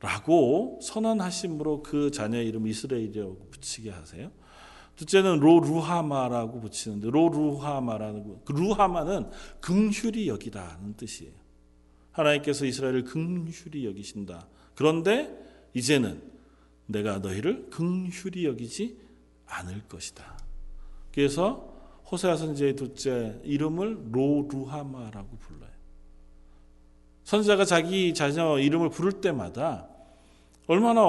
라고 0.00 0.80
선언하심으로 0.82 1.82
그 1.84 2.10
자녀의 2.10 2.48
이름 2.48 2.66
이스라엘이라고 2.66 3.48
붙이게 3.50 3.90
하세요. 3.90 4.30
둘째는 4.96 5.38
로루하마라고 5.38 6.60
붙이는데 6.60 7.08
로루하마라는 7.10 8.40
그 8.44 8.52
루하마는 8.52 9.30
긍휼히 9.60 10.28
여기다는 10.28 10.94
뜻이에요. 10.96 11.32
하나님께서 12.10 12.66
이스라엘을 12.66 13.04
긍휼히 13.04 13.86
여기신다. 13.86 14.48
그런데 14.74 15.30
이제는 15.72 16.31
내가 16.86 17.18
너희를 17.18 17.70
긍휼히 17.70 18.44
여기지 18.44 18.98
않을 19.46 19.88
것이다. 19.88 20.38
그래서 21.12 21.72
호세아 22.10 22.36
선지의 22.36 22.76
둘째 22.76 23.40
이름을 23.44 24.12
로루하마라고 24.12 25.36
불러요. 25.38 25.70
선지자가 27.24 27.64
자기 27.64 28.12
자녀 28.14 28.58
이름을 28.58 28.90
부를 28.90 29.20
때마다 29.20 29.88
얼마나 30.66 31.02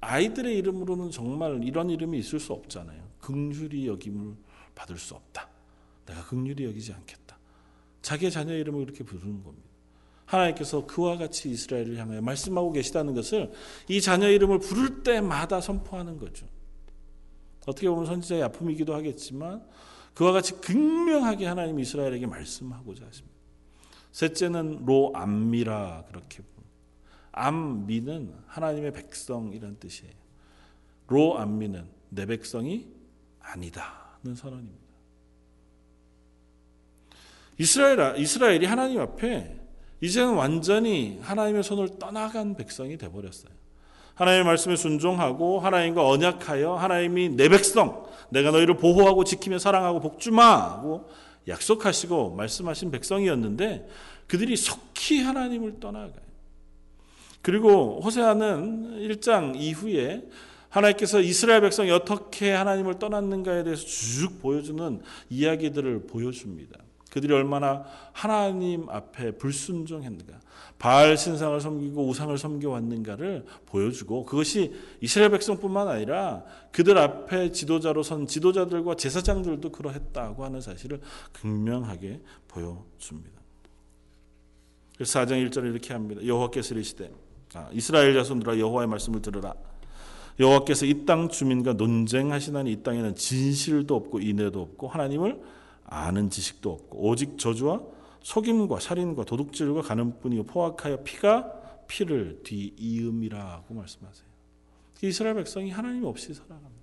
아이들의 0.00 0.56
이름으로는 0.58 1.10
정말 1.10 1.62
이런 1.64 1.90
이름이 1.90 2.18
있을 2.18 2.38
수 2.38 2.52
없잖아요. 2.52 3.02
긍휼히 3.20 3.88
여김을 3.88 4.36
받을 4.74 4.98
수 4.98 5.14
없다. 5.14 5.48
내가 6.04 6.24
긍휼히 6.26 6.64
여기지 6.64 6.92
않겠다. 6.92 7.36
자기의 8.02 8.30
자녀 8.30 8.54
이름을 8.54 8.84
그렇게 8.84 9.02
부르는 9.02 9.42
겁니다. 9.42 9.68
하나님께서 10.26 10.86
그와 10.86 11.16
같이 11.16 11.48
이스라엘을 11.50 11.96
향하여 11.96 12.20
말씀하고 12.20 12.72
계시다는 12.72 13.14
것을 13.14 13.50
이 13.88 14.00
자녀 14.00 14.28
이름을 14.28 14.58
부를 14.58 15.02
때마다 15.02 15.60
선포하는 15.60 16.18
거죠. 16.18 16.46
어떻게 17.66 17.88
보면 17.88 18.06
선지자의 18.06 18.42
아픔이기도 18.44 18.94
하겠지만 18.94 19.64
그와 20.14 20.32
같이 20.32 20.60
극명하게 20.60 21.46
하나님 21.46 21.78
이스라엘에게 21.78 22.26
말씀하고자 22.26 23.06
하십니다. 23.06 23.36
셋째는 24.12 24.84
로암미라 24.86 26.04
그렇게 26.08 26.42
암미는 27.36 28.34
하나님의 28.46 28.92
백성이라는 28.92 29.78
뜻이에요. 29.78 30.14
로암미는 31.08 31.86
내 32.08 32.26
백성이 32.26 32.88
아니다는 33.40 34.34
선언입니다. 34.34 34.86
이스라엘 37.58 38.18
이스라엘이 38.18 38.66
하나님 38.66 39.00
앞에 39.00 39.65
이제는 40.00 40.34
완전히 40.34 41.18
하나님의 41.22 41.62
손을 41.62 41.98
떠나간 41.98 42.54
백성이 42.56 42.98
돼 42.98 43.10
버렸어요. 43.10 43.50
하나님의 44.14 44.44
말씀에 44.44 44.76
순종하고 44.76 45.60
하나님과 45.60 46.06
언약하여 46.06 46.74
하나님이 46.74 47.30
내 47.30 47.48
백성 47.48 48.06
내가 48.30 48.50
너희를 48.50 48.76
보호하고 48.76 49.24
지키며 49.24 49.58
사랑하고 49.58 50.00
복주마하고 50.00 51.08
약속하시고 51.48 52.34
말씀하신 52.34 52.90
백성이었는데 52.90 53.88
그들이 54.26 54.56
속히 54.56 55.20
하나님을 55.22 55.78
떠나가요. 55.80 56.26
그리고 57.42 58.00
호세아는 58.00 59.08
1장 59.08 59.54
이후에 59.56 60.24
하나님께서 60.68 61.20
이스라엘 61.20 61.60
백성이 61.60 61.90
어떻게 61.90 62.50
하나님을 62.50 62.98
떠났는가에 62.98 63.62
대해서 63.64 63.86
쭉 63.86 64.40
보여주는 64.42 65.00
이야기들을 65.30 66.06
보여줍니다. 66.06 66.85
그들이 67.16 67.32
얼마나 67.32 67.82
하나님 68.12 68.90
앞에 68.90 69.38
불순종했는가, 69.38 70.38
바알 70.78 71.16
신상을 71.16 71.58
섬기고 71.62 72.06
우상을 72.06 72.36
섬겨 72.36 72.68
왔는가를 72.68 73.46
보여주고 73.64 74.26
그것이 74.26 74.74
이스라엘 75.00 75.30
백성뿐만 75.30 75.88
아니라 75.88 76.44
그들 76.72 76.98
앞에 76.98 77.52
지도자로 77.52 78.02
선 78.02 78.26
지도자들과 78.26 78.96
제사장들도 78.96 79.72
그러했다고 79.72 80.44
하는 80.44 80.60
사실을 80.60 81.00
극명하게 81.32 82.20
보여줍니다. 82.48 83.40
그래서 84.96 85.20
4장 85.20 85.48
1절에 85.48 85.70
이렇게 85.70 85.94
합니다. 85.94 86.20
여호와께서 86.22 86.74
이르시되 86.74 87.10
이스라엘 87.72 88.12
자손들아 88.12 88.58
여호와의 88.58 88.88
말씀을 88.88 89.22
들으라. 89.22 89.54
여호와께서 90.38 90.84
이 90.84 91.06
땅 91.06 91.30
주민과 91.30 91.72
논쟁하시나니 91.72 92.72
이 92.72 92.82
땅에는 92.82 93.14
진실도 93.14 93.96
없고 93.96 94.20
인애도 94.20 94.60
없고 94.60 94.88
하나님을 94.88 95.55
아는 95.88 96.30
지식도 96.30 96.70
없고 96.70 97.08
오직 97.08 97.38
저주와 97.38 97.80
속임과 98.22 98.80
살인과 98.80 99.24
도둑질과 99.24 99.82
가는뿐이요 99.82 100.44
포악하여 100.44 101.02
피가 101.04 101.84
피를 101.86 102.40
뒤이음이라고 102.42 103.74
말씀하세요. 103.74 104.26
이스라엘 105.02 105.36
백성이 105.36 105.70
하나님 105.70 106.04
없이 106.04 106.34
살아갑니다. 106.34 106.76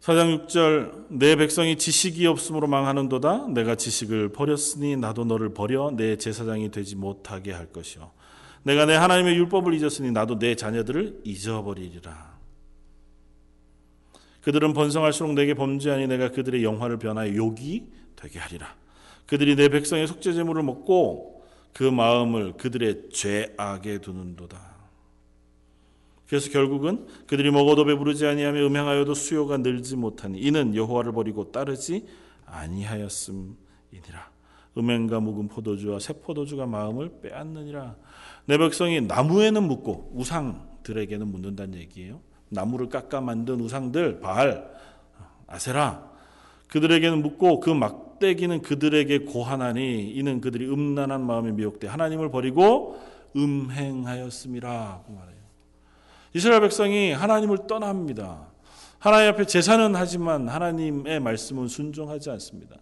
사장 0.00 0.46
6절 0.46 1.06
내 1.10 1.36
백성이 1.36 1.76
지식이 1.76 2.26
없으므로 2.26 2.66
망하는도다 2.66 3.48
내가 3.48 3.74
지식을 3.74 4.30
버렸으니 4.32 4.96
나도 4.96 5.24
너를 5.24 5.52
버려 5.52 5.90
내 5.94 6.16
제사장이 6.16 6.70
되지 6.70 6.96
못하게 6.96 7.52
할 7.52 7.66
것이요 7.66 8.10
내가 8.62 8.86
내 8.86 8.94
하나님의 8.94 9.36
율법을 9.36 9.74
잊었으니 9.74 10.10
나도 10.10 10.38
내 10.38 10.54
자녀들을 10.54 11.20
잊어버리리라 11.24 12.29
그들은 14.42 14.72
번성할수록 14.72 15.34
내게 15.34 15.54
범죄하니 15.54 16.06
내가 16.06 16.30
그들의 16.30 16.64
영화를 16.64 16.98
변하여 16.98 17.34
욕이 17.34 17.84
되게 18.16 18.38
하리라. 18.38 18.74
그들이 19.26 19.56
내 19.56 19.68
백성의 19.68 20.06
속죄 20.06 20.32
제물을 20.32 20.62
먹고 20.62 21.44
그 21.72 21.84
마음을 21.84 22.54
그들의 22.54 23.10
죄악에 23.10 23.98
두는도다. 23.98 24.70
그래서 26.26 26.50
결국은 26.50 27.06
그들이 27.26 27.50
먹어도 27.50 27.84
배부르지 27.84 28.26
아니하며 28.26 28.66
음행하여도 28.66 29.14
수요가 29.14 29.56
늘지 29.56 29.96
못하니 29.96 30.38
이는 30.38 30.74
여호와를 30.74 31.12
버리고 31.12 31.50
따르지 31.50 32.06
아니하였음이니라. 32.46 34.30
음행과 34.78 35.20
묵은 35.20 35.48
포도주와 35.48 35.98
새 35.98 36.12
포도주가 36.12 36.66
마음을 36.66 37.20
빼앗느니라. 37.20 37.96
내 38.46 38.58
백성이 38.58 39.00
나무에는 39.00 39.62
묻고 39.64 40.12
우상들에게는 40.14 41.26
묻는다는 41.26 41.78
얘기예요. 41.78 42.20
나무를 42.50 42.88
깎아 42.88 43.20
만든 43.20 43.60
우상들 43.60 44.20
바알, 44.20 44.68
아세라 45.46 46.10
그들에게는 46.68 47.22
묻고 47.22 47.60
그 47.60 47.70
막대기는 47.70 48.62
그들에게 48.62 49.20
고하나니 49.20 50.10
이는 50.10 50.40
그들이 50.40 50.68
음란한 50.68 51.24
마음에 51.24 51.50
미혹돼 51.52 51.88
하나님을 51.88 52.30
버리고 52.30 53.00
음행하였음이라 53.34 55.02
고 55.06 55.12
말해요. 55.12 55.40
이스라엘 56.34 56.60
백성이 56.60 57.12
하나님을 57.12 57.66
떠납니다. 57.66 58.46
하나님 58.98 59.30
앞에 59.30 59.46
제사는 59.46 59.94
하지만 59.96 60.48
하나님의 60.48 61.20
말씀은 61.20 61.68
순종하지 61.68 62.30
않습니다. 62.30 62.76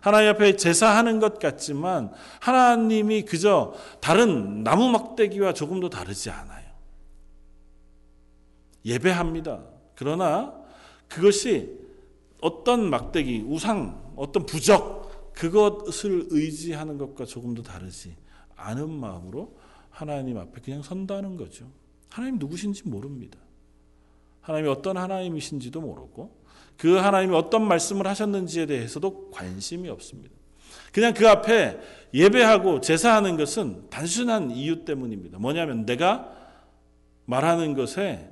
하나님 0.00 0.30
앞에 0.30 0.56
제사하는 0.56 1.18
것 1.18 1.38
같지만 1.38 2.12
하나님이 2.40 3.22
그저 3.22 3.72
다른 4.00 4.62
나무 4.62 4.90
막대기와 4.90 5.54
조금도 5.54 5.88
다르지 5.88 6.30
않아요. 6.30 6.61
예배합니다. 8.84 9.64
그러나 9.94 10.54
그것이 11.08 11.78
어떤 12.40 12.90
막대기, 12.90 13.44
우상, 13.46 14.12
어떤 14.16 14.46
부적 14.46 15.32
그것을 15.34 16.26
의지하는 16.30 16.98
것과 16.98 17.24
조금도 17.24 17.62
다르지 17.62 18.16
않은 18.56 18.90
마음으로 18.90 19.56
하나님 19.90 20.38
앞에 20.38 20.60
그냥 20.60 20.82
선다는 20.82 21.36
거죠. 21.36 21.70
하나님 22.08 22.38
누구신지 22.38 22.88
모릅니다. 22.88 23.38
하나님이 24.40 24.68
어떤 24.68 24.96
하나님이신지도 24.96 25.80
모르고 25.80 26.42
그 26.76 26.96
하나님이 26.96 27.34
어떤 27.36 27.66
말씀을 27.66 28.06
하셨는지에 28.06 28.66
대해서도 28.66 29.30
관심이 29.30 29.88
없습니다. 29.88 30.34
그냥 30.92 31.14
그 31.14 31.28
앞에 31.28 31.78
예배하고 32.12 32.80
제사하는 32.80 33.36
것은 33.36 33.88
단순한 33.88 34.50
이유 34.50 34.84
때문입니다. 34.84 35.38
뭐냐면 35.38 35.86
내가 35.86 36.32
말하는 37.24 37.74
것에 37.74 38.30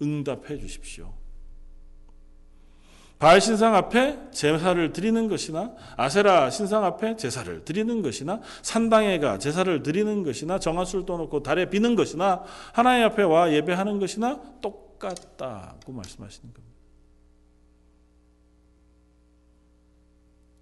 응답해 0.00 0.58
주십시오. 0.58 1.12
바알 3.22 3.40
신상 3.40 3.76
앞에 3.76 4.32
제사를 4.32 4.92
드리는 4.92 5.28
것이나 5.28 5.76
아세라 5.96 6.50
신상 6.50 6.84
앞에 6.84 7.16
제사를 7.16 7.64
드리는 7.64 8.02
것이나 8.02 8.40
산당에가 8.62 9.38
제사를 9.38 9.80
드리는 9.84 10.24
것이나 10.24 10.58
정한술 10.58 11.06
떠놓고 11.06 11.40
달에 11.44 11.70
비는 11.70 11.94
것이나 11.94 12.42
하나님 12.72 13.04
앞에 13.04 13.22
와 13.22 13.52
예배하는 13.52 14.00
것이나 14.00 14.40
똑같다고 14.60 15.92
말씀하시는 15.92 16.52
겁니다. 16.52 16.76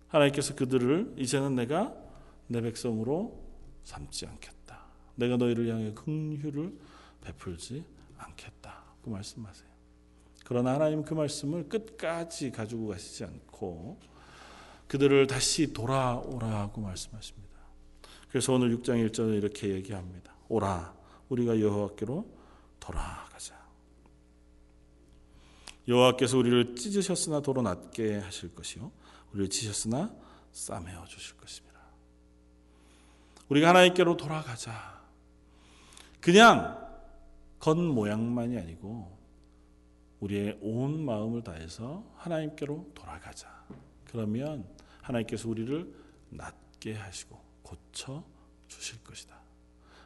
하나님께서 0.09 0.55
그들을 0.55 1.15
이제는 1.17 1.55
내가 1.55 1.95
내 2.47 2.61
백성으로 2.61 3.41
삼지 3.85 4.27
않겠다. 4.27 4.85
내가 5.15 5.39
너희를 5.39 5.67
향해 5.69 5.95
긍휼을 5.95 6.79
베풀지 7.23 7.85
않겠다 8.19 8.80
고 9.03 9.11
말씀하세요. 9.11 9.71
그러나 10.45 10.75
하나님 10.75 11.05
그 11.05 11.15
말씀을 11.15 11.69
끝까지 11.69 12.51
가지고 12.51 12.89
가시지 12.89 13.25
않고 13.25 14.01
그들을 14.89 15.27
다시 15.27 15.73
돌아오라고 15.73 16.81
말씀하십니다. 16.81 17.51
그래서 18.29 18.53
오늘 18.53 18.77
6장 18.77 19.09
1절에 19.09 19.37
이렇게 19.37 19.69
얘기합니다. 19.69 20.35
오라 20.49 20.95
우리가 21.29 21.61
여호와께로 21.61 22.27
돌아가자. 22.81 23.55
여호와께서 25.87 26.39
우리를 26.39 26.75
찢으셨으나 26.77 27.41
도로 27.41 27.63
낮게 27.63 28.19
하실 28.19 28.55
것이요 28.55 28.91
우리를 29.33 29.49
치셨으나 29.51 30.13
싸매어 30.53 31.05
주실 31.07 31.37
것입니다. 31.37 31.79
우리가 33.49 33.69
하나님께로 33.69 34.17
돌아가자. 34.17 35.01
그냥 36.21 36.90
겉 37.61 37.77
모양만이 37.77 38.59
아니고 38.59 39.19
우리의 40.21 40.59
온 40.61 41.05
마음을 41.05 41.43
다해서 41.43 42.05
하나님께로 42.17 42.91
돌아가자. 42.95 43.65
그러면 44.07 44.67
하나님께서 45.03 45.49
우리를 45.49 45.95
낫게 46.31 46.95
하시고 46.95 47.41
고쳐 47.63 48.25
주실 48.67 49.03
것이다. 49.05 49.39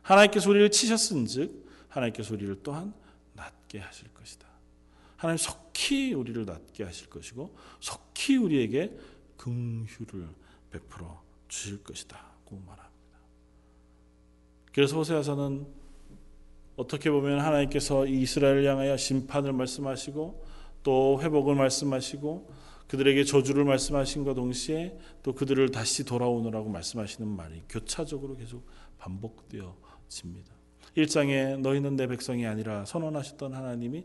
하나님께서 0.03 0.51
우리를 0.51 0.71
치셨은즉 0.71 1.65
하나님께서 1.89 2.35
우리를 2.35 2.63
또한 2.63 2.93
낫게 3.35 3.79
하실 3.79 4.13
것이다. 4.13 4.47
하나님 5.17 5.39
속히 5.39 6.13
우리를 6.13 6.45
낫게 6.45 6.85
하실 6.85 7.09
것이고 7.09 7.57
속히 7.81 8.37
우리에게 8.37 8.97
긍휼을 9.37 10.29
베풀어 10.71 11.23
주실 11.49 11.83
것이다고 11.83 12.57
말합니다. 12.57 13.19
그래서 14.73 14.97
호세아서는 14.97 15.84
어떻게 16.77 17.11
보면 17.11 17.41
하나님께서 17.41 18.07
이스라엘을 18.07 18.65
향하여 18.65 18.97
심판을 18.97 19.53
말씀하시고 19.53 20.45
또 20.83 21.21
회복을 21.23 21.55
말씀하시고 21.55 22.51
그들에게 22.89 23.25
저주를 23.25 23.65
말씀하신과 23.65 24.35
동시에 24.35 24.99
또 25.23 25.35
그들을 25.35 25.71
다시 25.71 26.05
돌아오느라고 26.05 26.69
말씀하시는 26.69 27.29
말이 27.29 27.63
교차적으로 27.69 28.37
계속 28.37 28.67
반복되어집니다. 28.99 30.53
1장에 30.97 31.59
너희는 31.59 31.97
내 31.97 32.07
백성이 32.07 32.47
아니라 32.47 32.85
선언하셨던 32.85 33.55
하나님이 33.55 34.05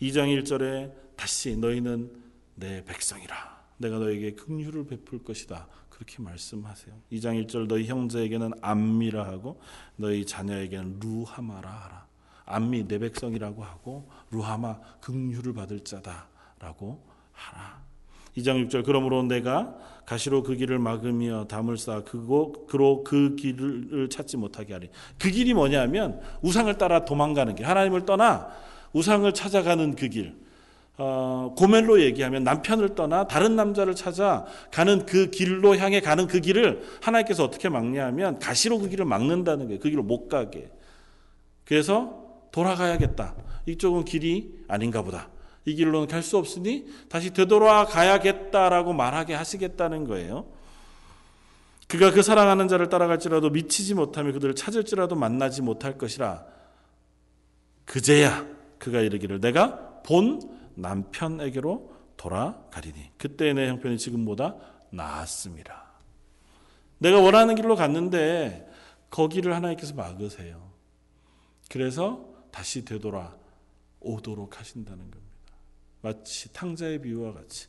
2장 0.00 0.42
1절에 0.42 0.92
다시 1.16 1.56
너희는 1.56 2.10
내 2.54 2.84
백성이라 2.84 3.60
내가 3.78 3.98
너에게 3.98 4.34
긍휼을 4.34 4.86
베풀 4.86 5.24
것이다. 5.24 5.66
그렇게 5.88 6.22
말씀하세요. 6.22 6.94
2장 7.12 7.46
1절 7.46 7.66
너희 7.66 7.86
형제에게는 7.86 8.52
암미라 8.62 9.26
하고 9.26 9.60
너희 9.96 10.24
자녀에게는 10.24 11.00
루하마라 11.00 11.70
하라. 11.70 12.09
암미 12.50 12.88
내 12.88 12.98
백성이라고 12.98 13.62
하고 13.62 14.08
루하마 14.30 14.78
긍휼을 15.00 15.54
받을 15.54 15.80
자다라고 15.80 17.02
하라. 17.32 17.80
2장 18.36 18.68
6절 18.68 18.84
그러므로 18.84 19.22
내가 19.22 19.76
가시로 20.06 20.42
그 20.42 20.56
길을 20.56 20.78
막으며 20.78 21.46
담을 21.46 21.76
쌓아 21.78 22.02
그고 22.02 22.66
그로 22.66 23.04
그 23.04 23.36
길을 23.36 24.08
찾지 24.10 24.36
못하게 24.36 24.72
하리. 24.72 24.90
그 25.18 25.30
길이 25.30 25.54
뭐냐면 25.54 26.20
우상을 26.42 26.72
따라 26.78 27.04
도망가는 27.04 27.54
길. 27.54 27.66
하나님을 27.66 28.04
떠나 28.06 28.48
우상을 28.92 29.32
찾아가는 29.34 29.94
그 29.94 30.08
길. 30.08 30.34
어, 31.02 31.54
고멜로 31.56 32.02
얘기하면 32.02 32.44
남편을 32.44 32.94
떠나 32.94 33.26
다른 33.26 33.56
남자를 33.56 33.94
찾아 33.94 34.44
가는 34.70 35.06
그 35.06 35.30
길로 35.30 35.74
향해 35.76 36.00
가는 36.00 36.26
그 36.26 36.40
길을 36.40 36.82
하나님께서 37.00 37.42
어떻게 37.42 37.70
막냐면 37.70 38.38
가시로 38.38 38.78
그 38.78 38.88
길을 38.88 39.06
막는다는 39.06 39.66
거예요. 39.66 39.80
그 39.80 39.88
길로 39.88 40.02
못 40.02 40.28
가게. 40.28 40.70
그래서 41.64 42.29
돌아가야겠다. 42.52 43.34
이쪽은 43.66 44.04
길이 44.04 44.64
아닌가 44.68 45.02
보다. 45.02 45.28
이 45.64 45.74
길로는 45.74 46.08
갈 46.08 46.22
수 46.22 46.38
없으니 46.38 46.86
다시 47.08 47.32
되돌아 47.32 47.84
가야겠다라고 47.86 48.92
말하게 48.92 49.34
하시겠다는 49.34 50.04
거예요. 50.04 50.46
그가 51.88 52.12
그 52.12 52.22
사랑하는 52.22 52.68
자를 52.68 52.88
따라갈지라도 52.88 53.50
미치지 53.50 53.94
못하며 53.94 54.32
그들을 54.32 54.54
찾을지라도 54.54 55.16
만나지 55.16 55.60
못할 55.60 55.98
것이라. 55.98 56.44
그제야 57.84 58.46
그가 58.78 59.00
이르기를 59.00 59.40
내가 59.40 60.00
본 60.02 60.40
남편에게로 60.76 61.90
돌아가리니 62.16 63.12
그때 63.18 63.52
내 63.52 63.68
형편이 63.68 63.98
지금보다 63.98 64.56
나았습니다. 64.90 65.90
내가 66.98 67.18
원하는 67.20 67.54
길로 67.54 67.74
갔는데 67.76 68.68
거기를 69.10 69.54
하나님께서 69.54 69.94
막으세요. 69.94 70.70
그래서 71.68 72.29
다시 72.50 72.84
되돌아 72.84 73.36
오도록 74.00 74.58
하신다는 74.58 75.10
겁니다. 75.10 75.20
마치 76.02 76.52
탕자의 76.52 77.02
비유와 77.02 77.32
같이 77.34 77.66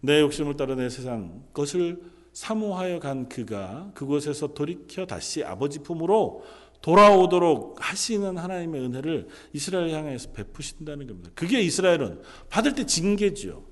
내 0.00 0.20
욕심을 0.20 0.56
따라 0.56 0.74
내 0.74 0.88
세상 0.88 1.44
것을 1.52 2.02
사모하여 2.32 3.00
간 3.00 3.28
그가 3.28 3.92
그곳에서 3.94 4.48
돌이켜 4.54 5.06
다시 5.06 5.42
아버지 5.42 5.78
품으로 5.78 6.44
돌아오도록 6.82 7.76
하시는 7.80 8.36
하나님의 8.36 8.80
은혜를 8.82 9.28
이스라엘 9.52 9.90
향해서 9.90 10.32
베푸신다는 10.32 11.06
겁니다. 11.06 11.30
그게 11.34 11.60
이스라엘은 11.62 12.22
받을 12.50 12.74
때 12.74 12.84
징계지요. 12.84 13.64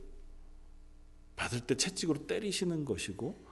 받을 1.37 1.61
때 1.61 1.77
채찍으로 1.77 2.27
때리시는 2.27 2.85
것이고 2.85 3.45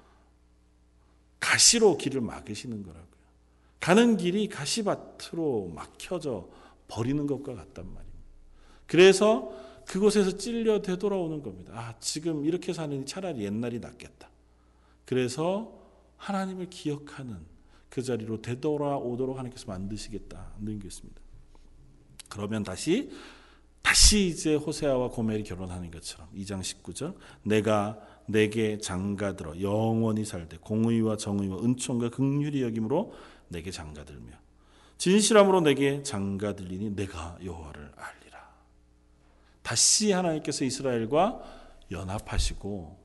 가시로 1.39 1.99
길을 1.99 2.21
막으시는 2.21 2.83
거라고요. 2.83 3.13
가는 3.81 4.17
길이 4.17 4.49
가시밭으로 4.49 5.73
막혀져 5.75 6.49
버리는 6.93 7.27
것과 7.27 7.55
같단 7.55 7.87
말입니다. 7.87 8.19
그래서 8.87 9.51
그곳에서 9.87 10.37
찔려 10.37 10.83
되돌아오는 10.83 11.43
겁니다. 11.43 11.73
아, 11.75 11.95
지금 12.01 12.45
이렇게 12.45 12.75
사느니 12.75 13.07
차라리 13.07 13.45
옛날이 13.45 13.81
낫겠다. 13.81 14.29
그래서 15.07 15.73
하나님을 16.19 16.69
기억하는 16.69 17.39
그 17.89 18.03
자리로 18.03 18.43
되돌아오도록 18.43 19.39
하나님께서 19.39 19.67
만드시겠다는 19.69 20.81
것입니다. 20.81 21.21
그러면 22.29 22.63
다시 22.63 23.11
다시 23.81 24.29
이제 24.29 24.55
호세아와 24.55 25.09
고멜이 25.09 25.43
결혼하는 25.43 25.91
것처럼 25.91 26.29
2장 26.35 26.61
19절 26.61 27.15
내가 27.43 27.99
내게 28.27 28.79
장가들어 28.79 29.61
영원히 29.61 30.25
살되 30.25 30.59
공의와 30.59 31.17
정의와 31.17 31.59
은총과 31.59 32.11
극률이 32.11 32.63
여김으로 32.63 33.13
내게 33.49 33.71
장가들며 33.71 34.42
진실함으로 35.03 35.63
내게 35.63 36.01
장가들리니 36.05 36.95
내가 36.95 37.37
여호와를 37.43 37.91
알리라. 37.97 38.39
다시 39.61 40.13
하나님께서 40.13 40.65
이스라엘과 40.65 41.43
연합하시고 41.91 43.05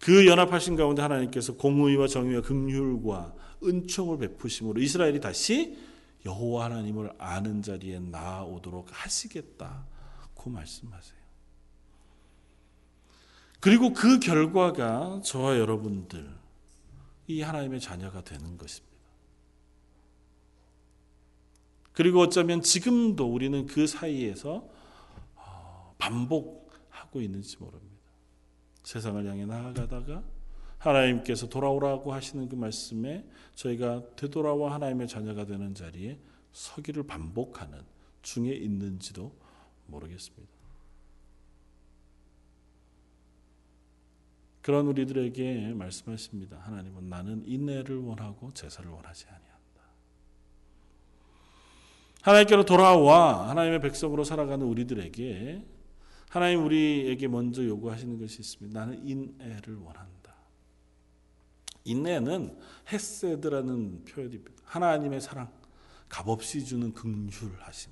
그 0.00 0.26
연합하신 0.26 0.74
가운데 0.74 1.02
하나님께서 1.02 1.54
공의와 1.54 2.08
정의와 2.08 2.42
극률과 2.42 3.32
은총을 3.62 4.18
베푸심으로 4.18 4.80
이스라엘이 4.80 5.20
다시 5.20 5.78
여호와 6.26 6.64
하나님을 6.64 7.12
아는 7.18 7.62
자리에 7.62 8.00
나아오도록 8.00 8.88
하시겠다고 8.90 10.50
말씀하세요. 10.50 11.20
그리고 13.60 13.92
그 13.92 14.18
결과가 14.18 15.20
저와 15.22 15.60
여러분들 15.60 16.28
이 17.28 17.40
하나님의 17.40 17.78
자녀가 17.78 18.20
되는 18.24 18.58
것입니다. 18.58 18.89
그리고 21.92 22.20
어쩌면 22.20 22.62
지금도 22.62 23.32
우리는 23.32 23.66
그 23.66 23.86
사이에서 23.86 24.68
어, 25.34 25.94
반복하고 25.98 27.20
있는지 27.20 27.56
모릅니다. 27.58 27.90
세상을 28.84 29.26
향해 29.26 29.44
나아가다가 29.46 30.22
하나님께서 30.78 31.48
돌아오라고 31.48 32.12
하시는 32.12 32.48
그 32.48 32.54
말씀에 32.54 33.26
저희가 33.54 34.02
되돌아와 34.16 34.74
하나님의 34.74 35.08
자녀가 35.08 35.44
되는 35.44 35.74
자리에 35.74 36.18
서기를 36.52 37.04
반복하는 37.06 37.82
중에 38.22 38.52
있는지도 38.52 39.36
모르겠습니다. 39.86 40.60
그런 44.62 44.86
우리들에게 44.86 45.72
말씀하십니다. 45.74 46.58
하나님은 46.58 47.08
나는 47.08 47.42
인내를 47.46 47.98
원하고 47.98 48.52
제사를 48.52 48.88
원하지 48.90 49.26
아니한다. 49.26 49.59
하나님께로 52.22 52.64
돌아와 52.64 53.48
하나님의 53.48 53.80
백성으로 53.80 54.24
살아가는 54.24 54.64
우리들에게 54.66 55.64
하나님 56.28 56.64
우리에게 56.64 57.28
먼저 57.28 57.64
요구하시는 57.64 58.18
것이 58.20 58.40
있습니다. 58.40 58.78
나는 58.78 59.06
인애를 59.06 59.76
원한다. 59.76 60.34
인애는 61.84 62.56
헤세드라는 62.92 64.04
표현입니다. 64.04 64.52
하나님의 64.64 65.20
사랑, 65.20 65.50
값없이 66.08 66.64
주는 66.64 66.92
긍휼하심. 66.92 67.90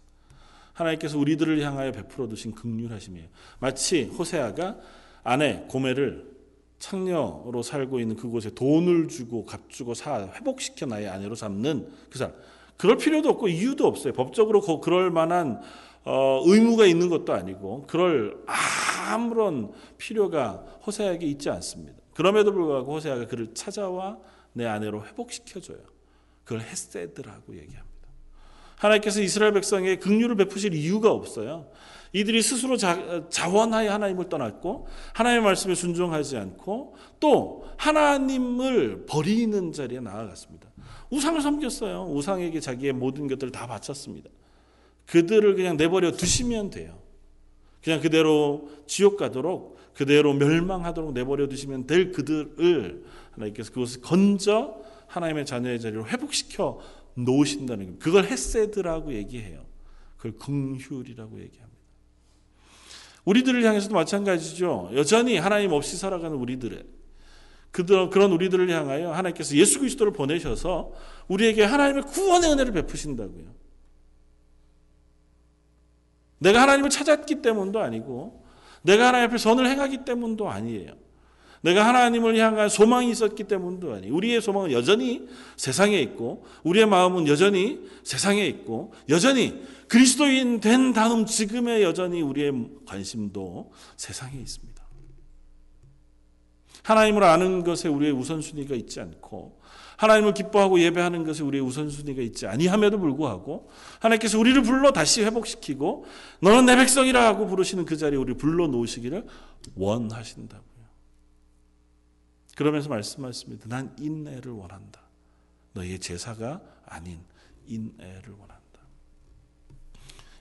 하나님께서 0.73 1.19
우리들을 1.19 1.61
향하여 1.63 1.91
베풀어 1.91 2.29
두신 2.29 2.55
긍휼하심이에요. 2.55 3.29
마치 3.59 4.05
호세아가 4.05 4.79
아내 5.25 5.65
고멜을 5.69 6.39
창녀로 6.79 7.63
살고 7.65 7.99
있는 7.99 8.15
그곳에 8.15 8.51
돈을 8.55 9.09
주고 9.09 9.45
값 9.45 9.69
주고 9.69 9.95
사 9.95 10.29
회복시켜 10.29 10.87
나의 10.87 11.09
아내로 11.09 11.35
삼는 11.35 11.91
그 12.09 12.19
사람. 12.19 12.35
그럴 12.79 12.97
필요도 12.97 13.29
없고 13.29 13.49
이유도 13.49 13.87
없어요. 13.87 14.15
법적으로 14.15 14.63
그럴 14.81 15.11
만한 15.11 15.61
어, 16.05 16.43
의무가 16.47 16.87
있는 16.87 17.11
것도 17.11 17.35
아니고 17.35 17.85
그럴 17.87 18.43
아무런 18.47 19.73
필요가 19.99 20.65
호세아에게 20.87 21.27
있지 21.27 21.51
않습니다. 21.51 21.99
그럼에도 22.15 22.53
불구하고 22.53 22.95
호세아가 22.95 23.27
그를 23.27 23.53
찾아와 23.53 24.19
내 24.53 24.65
아내로 24.65 25.05
회복시켜줘요. 25.05 25.79
그걸 26.45 26.63
헤세드라고 26.63 27.55
얘기합니다. 27.55 27.89
하나님께서 28.77 29.21
이스라엘 29.21 29.53
백성에게 29.53 29.97
긍휼을 29.97 30.37
베푸실 30.37 30.73
이유가 30.73 31.11
없어요. 31.11 31.69
이들이 32.13 32.43
스스로 32.43 32.77
자, 32.77 33.29
자원하여 33.29 33.93
하나님을 33.93 34.29
떠났고 34.29 34.87
하나님의 35.13 35.45
말씀에 35.45 35.75
순종하지 35.75 36.37
않고 36.39 36.97
또 37.21 37.67
하나님을 37.77 39.05
버리는 39.07 39.73
자리에 39.73 40.01
나아갔습니다. 40.01 40.69
우상을 41.11 41.41
섬겼어요. 41.41 42.07
우상에게 42.11 42.61
자기의 42.61 42.93
모든 42.93 43.29
것들을 43.29 43.53
다 43.53 43.67
바쳤습니다. 43.67 44.31
그들을 45.07 45.55
그냥 45.55 45.77
내버려 45.77 46.13
두시면 46.13 46.71
돼요. 46.71 46.99
그냥 47.83 48.01
그대로 48.01 48.71
지옥 48.87 49.17
가도록 49.17 49.79
그대로 49.95 50.35
멸망하도록 50.35 51.13
내버려 51.13 51.49
두시면 51.49 51.87
될 51.87 52.13
그들을 52.13 53.05
하나님께서 53.33 53.73
그것을 53.73 54.01
건져 54.03 54.81
하나님의 55.07 55.47
자녀의 55.47 55.81
자리로 55.81 56.07
회복시켜 56.07 56.81
놓으신다는 57.15 57.93
것. 57.93 57.99
그걸 57.99 58.25
헤세드라고 58.25 59.15
얘기해요. 59.15 59.65
그걸 60.17 60.33
긍휼이라고 60.39 61.41
얘기합니다. 61.41 61.79
우리들을 63.25 63.65
향해서도 63.65 63.95
마찬가지죠. 63.95 64.91
여전히 64.95 65.37
하나님 65.37 65.73
없이 65.73 65.97
살아가는 65.97 66.37
우리들의 66.37 66.85
그들, 67.71 68.11
그런 68.11 68.33
우리들을 68.33 68.69
향하여 68.71 69.13
하나님께서 69.13 69.55
예수 69.57 69.79
그리스도를 69.79 70.13
보내셔서 70.13 70.93
우리에게 71.29 71.65
하나님의 71.65 72.05
구원의 72.05 72.51
은혜를 72.53 72.73
베푸신다고요. 72.73 73.55
내가 76.39 76.63
하나님을 76.63 76.91
찾았기 76.91 77.43
때문도 77.43 77.81
아니고 77.81 78.45
내가 78.83 79.09
하나님 79.09 79.29
앞에 79.29 79.39
선을 79.39 79.69
행하기 79.69 80.05
때문도 80.05 80.49
아니에요. 80.49 80.95
내가 81.61 81.87
하나님을 81.87 82.37
향한 82.37 82.69
소망이 82.69 83.11
있었기 83.11 83.45
때문도 83.45 83.93
아니. 83.93 84.11
우리의 84.11 84.41
소망은 84.41 84.73
여전히 84.73 85.27
세상에 85.57 86.01
있고, 86.01 86.45
우리의 86.63 86.87
마음은 86.87 87.27
여전히 87.27 87.81
세상에 88.05 88.47
있고, 88.47 88.93
여전히 89.09 89.61
그리스도인 89.89 90.61
된 90.61 90.93
다음 90.93 91.27
지금의 91.27 91.83
여전히 91.83 92.23
우리의 92.23 92.53
관심도 92.87 93.73
세상에 93.97 94.39
있습니다. 94.39 94.78
하나님을 96.89 97.23
아는 97.23 97.65
것에 97.65 97.89
우리의 97.89 98.13
우선순위가 98.13 98.75
있지 98.75 99.01
않고, 99.01 99.61
하나님을 99.99 100.33
기뻐하고 100.33 100.81
예배하는 100.81 101.25
것에 101.25 101.43
우리의 101.43 101.63
우선순위가 101.63 102.23
있지 102.23 102.47
아니함에도 102.47 102.99
불구하고 102.99 103.69
하나님께서 103.99 104.39
우리를 104.39 104.63
불러 104.63 104.93
다시 104.93 105.25
회복시키고 105.25 106.07
너는 106.41 106.67
내 106.67 106.77
백성이라 106.77 107.27
하고 107.27 107.49
부르시는 107.49 107.85
그 107.85 107.97
자리에 107.97 108.17
우리 108.17 108.35
불러 108.35 108.69
놓으시기를 108.69 109.27
원하신다고요. 109.75 110.69
그러면서 112.57 112.89
말씀하십니다. 112.89 113.67
난 113.69 113.95
인애를 113.99 114.53
원한다. 114.53 115.01
너의 115.73 115.99
제사가 115.99 116.63
아닌 116.87 117.19
인애를 117.67 118.31
원한다. 118.31 118.63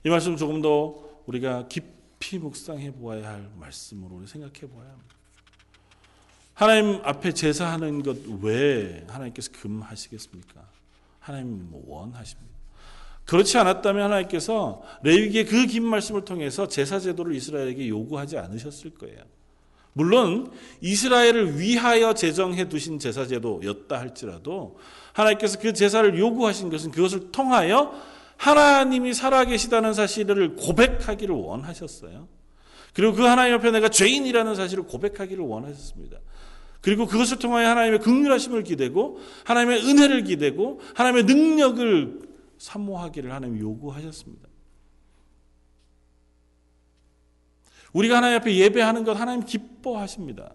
이 0.04 0.08
말씀 0.08 0.36
조금 0.36 0.62
더 0.62 1.22
우리가 1.26 1.66
깊이 1.66 2.38
묵상해 2.38 2.92
보아야 2.92 3.28
할 3.28 3.50
말씀으로 3.56 4.24
생각해 4.24 4.72
보아야 4.72 4.88
합니다. 4.88 5.16
하나님 6.58 7.00
앞에 7.04 7.34
제사하는 7.34 8.02
것왜 8.02 9.04
하나님께서 9.06 9.52
금하시겠습니까? 9.52 10.60
하나님 11.20 11.70
뭐 11.70 11.84
원하십니다. 11.86 12.50
그렇지 13.26 13.56
않았다면 13.58 14.02
하나님께서 14.02 14.82
레위기의 15.04 15.46
그 15.46 15.66
긴 15.66 15.84
말씀을 15.84 16.24
통해서 16.24 16.66
제사 16.66 16.98
제도를 16.98 17.36
이스라엘에게 17.36 17.88
요구하지 17.88 18.38
않으셨을 18.38 18.90
거예요. 18.94 19.20
물론 19.92 20.50
이스라엘을 20.80 21.60
위하여 21.60 22.12
제정해 22.12 22.68
두신 22.68 22.98
제사 22.98 23.24
제도였다 23.24 23.96
할지라도 23.96 24.80
하나님께서 25.12 25.60
그 25.60 25.72
제사를 25.72 26.18
요구하신 26.18 26.70
것은 26.70 26.90
그것을 26.90 27.30
통하여 27.30 27.94
하나님이 28.36 29.14
살아계시다는 29.14 29.94
사실을 29.94 30.56
고백하기를 30.56 31.32
원하셨어요. 31.32 32.26
그리고 32.94 33.12
그 33.12 33.22
하나님 33.22 33.54
앞에 33.54 33.70
내가 33.70 33.88
죄인이라는 33.88 34.56
사실을 34.56 34.82
고백하기를 34.88 35.44
원하셨습니다. 35.44 36.18
그리고 36.80 37.06
그것을 37.06 37.38
통하여 37.38 37.68
하나님의 37.68 38.00
극률하심을 38.00 38.62
기대고 38.62 39.18
하나님의 39.44 39.84
은혜를 39.84 40.24
기대고 40.24 40.80
하나님의 40.94 41.24
능력을 41.24 42.20
사모하기를 42.58 43.32
하나님 43.32 43.58
요구하셨습니다. 43.58 44.48
우리가 47.92 48.18
하나님 48.18 48.36
앞에 48.38 48.54
예배하는 48.54 49.04
것 49.04 49.18
하나님 49.18 49.44
기뻐하십니다. 49.44 50.52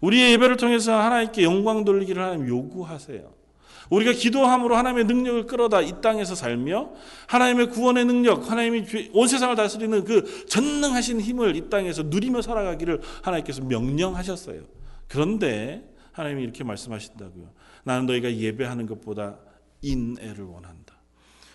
우리의 0.00 0.32
예배를 0.32 0.56
통해서 0.56 0.98
하나님께 0.98 1.42
영광 1.42 1.84
돌리기를 1.84 2.22
하나님 2.22 2.48
요구하세요. 2.48 3.38
우리가 3.90 4.12
기도함으로 4.12 4.76
하나님의 4.76 5.04
능력을 5.04 5.46
끌어다 5.46 5.80
이 5.80 6.00
땅에서 6.02 6.34
살며 6.34 6.90
하나님의 7.26 7.70
구원의 7.70 8.04
능력, 8.04 8.50
하나님이 8.50 8.84
온 9.12 9.28
세상을 9.28 9.54
다스리는 9.56 10.04
그 10.04 10.46
전능하신 10.46 11.20
힘을 11.20 11.56
이 11.56 11.70
땅에서 11.70 12.02
누리며 12.04 12.42
살아가기를 12.42 13.00
하나님께서 13.22 13.62
명령하셨어요. 13.62 14.77
그런데 15.08 15.88
하나님이 16.12 16.42
이렇게 16.42 16.64
말씀하신다고요. 16.64 17.52
나는 17.84 18.06
너희가 18.06 18.34
예배하는 18.34 18.86
것보다 18.86 19.38
인애를 19.82 20.44
원한다. 20.44 20.94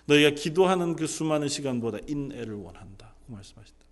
너희가 0.06 0.32
기도하는 0.32 0.96
그 0.96 1.08
수많은 1.08 1.48
시간보다 1.48 2.00
인애를 2.08 2.56
원한다. 2.56 3.13
그 3.26 3.32
말씀하신다. 3.32 3.84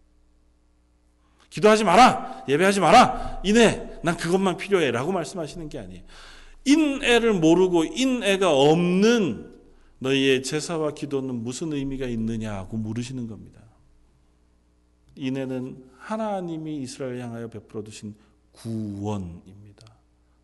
기도하지 1.50 1.84
마라. 1.84 2.46
예배하지 2.48 2.80
마라. 2.80 3.42
인애. 3.44 4.00
난 4.04 4.18
그것만 4.18 4.58
필요해. 4.58 4.92
라고 4.92 5.12
말씀하시는 5.12 5.70
게 5.70 5.80
아니에요. 5.80 6.04
인애를 6.66 7.34
모르고 7.34 7.86
인애가 7.86 8.54
없는 8.54 9.52
너희의 10.00 10.44
제사와 10.44 10.94
기도는 10.94 11.44
무슨 11.44 11.74
의미가 11.74 12.08
있느냐고 12.08 12.78
물으시는 12.78 13.28
겁니다. 13.28 13.62
이내는 15.16 15.84
하나님이 15.98 16.82
이스라엘 16.82 17.20
향하여 17.20 17.50
베풀어 17.50 17.84
두신 17.84 18.16
구원입니다. 18.52 19.88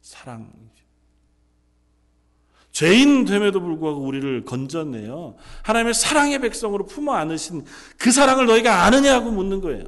사랑이죠. 0.01 0.77
죄인 2.71 3.25
됨에도 3.25 3.59
불구하고 3.59 4.01
우리를 4.01 4.45
건져내요. 4.45 5.35
하나님의 5.63 5.93
사랑의 5.93 6.39
백성으로 6.39 6.85
품어 6.85 7.13
안으신 7.13 7.65
그 7.97 8.11
사랑을 8.11 8.45
너희가 8.45 8.83
아느냐고 8.83 9.31
묻는 9.31 9.61
거예요. 9.61 9.85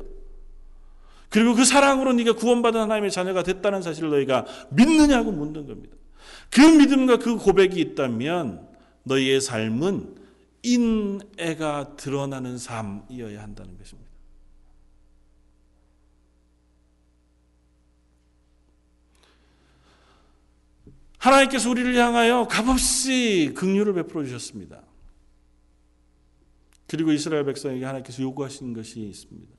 그리고 1.30 1.54
그 1.54 1.64
사랑으로 1.64 2.14
네가 2.14 2.34
구원받은 2.34 2.82
하나님의 2.82 3.12
자녀가 3.12 3.44
됐다는 3.44 3.84
사실을 3.84 4.10
너희가 4.10 4.46
믿느냐고 4.72 5.32
묻는 5.32 5.68
겁니다. 5.68 5.96
그 6.50 6.62
믿음과 6.62 7.18
그 7.18 7.38
고백이 7.38 7.80
있다면 7.80 8.68
너희의 9.04 9.40
삶은 9.40 10.16
인애가 10.64 11.96
드러나는 11.96 12.58
삶이어야 12.58 13.42
한다는 13.42 13.78
것입니다. 13.78 14.09
하나님께서 21.20 21.70
우리를 21.70 21.96
향하여 21.96 22.48
값없이 22.48 23.54
긍휼을 23.56 23.94
베풀어 23.94 24.24
주셨습니다. 24.24 24.84
그리고 26.88 27.12
이스라엘 27.12 27.46
백성에게 27.46 27.86
하나님께서 27.86 28.24
요구하시는 28.24 28.74
것이 28.74 29.02
있습니다. 29.02 29.54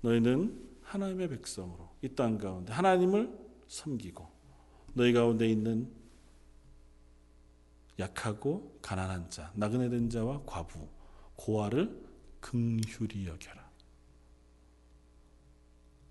너희는 0.00 0.58
하나님의 0.82 1.28
백성으로 1.28 1.90
이 2.02 2.08
땅 2.14 2.38
가운데 2.38 2.72
하나님을 2.72 3.30
섬기고 3.68 4.26
너희 4.94 5.12
가운데 5.12 5.48
있는 5.48 5.90
약하고 7.98 8.78
가난한 8.82 9.30
자, 9.30 9.52
나그네 9.54 9.88
된 9.90 10.10
자와 10.10 10.42
과부, 10.46 10.88
고아를 11.36 12.02
긍휼히 12.40 13.26
여겨라. 13.26 13.61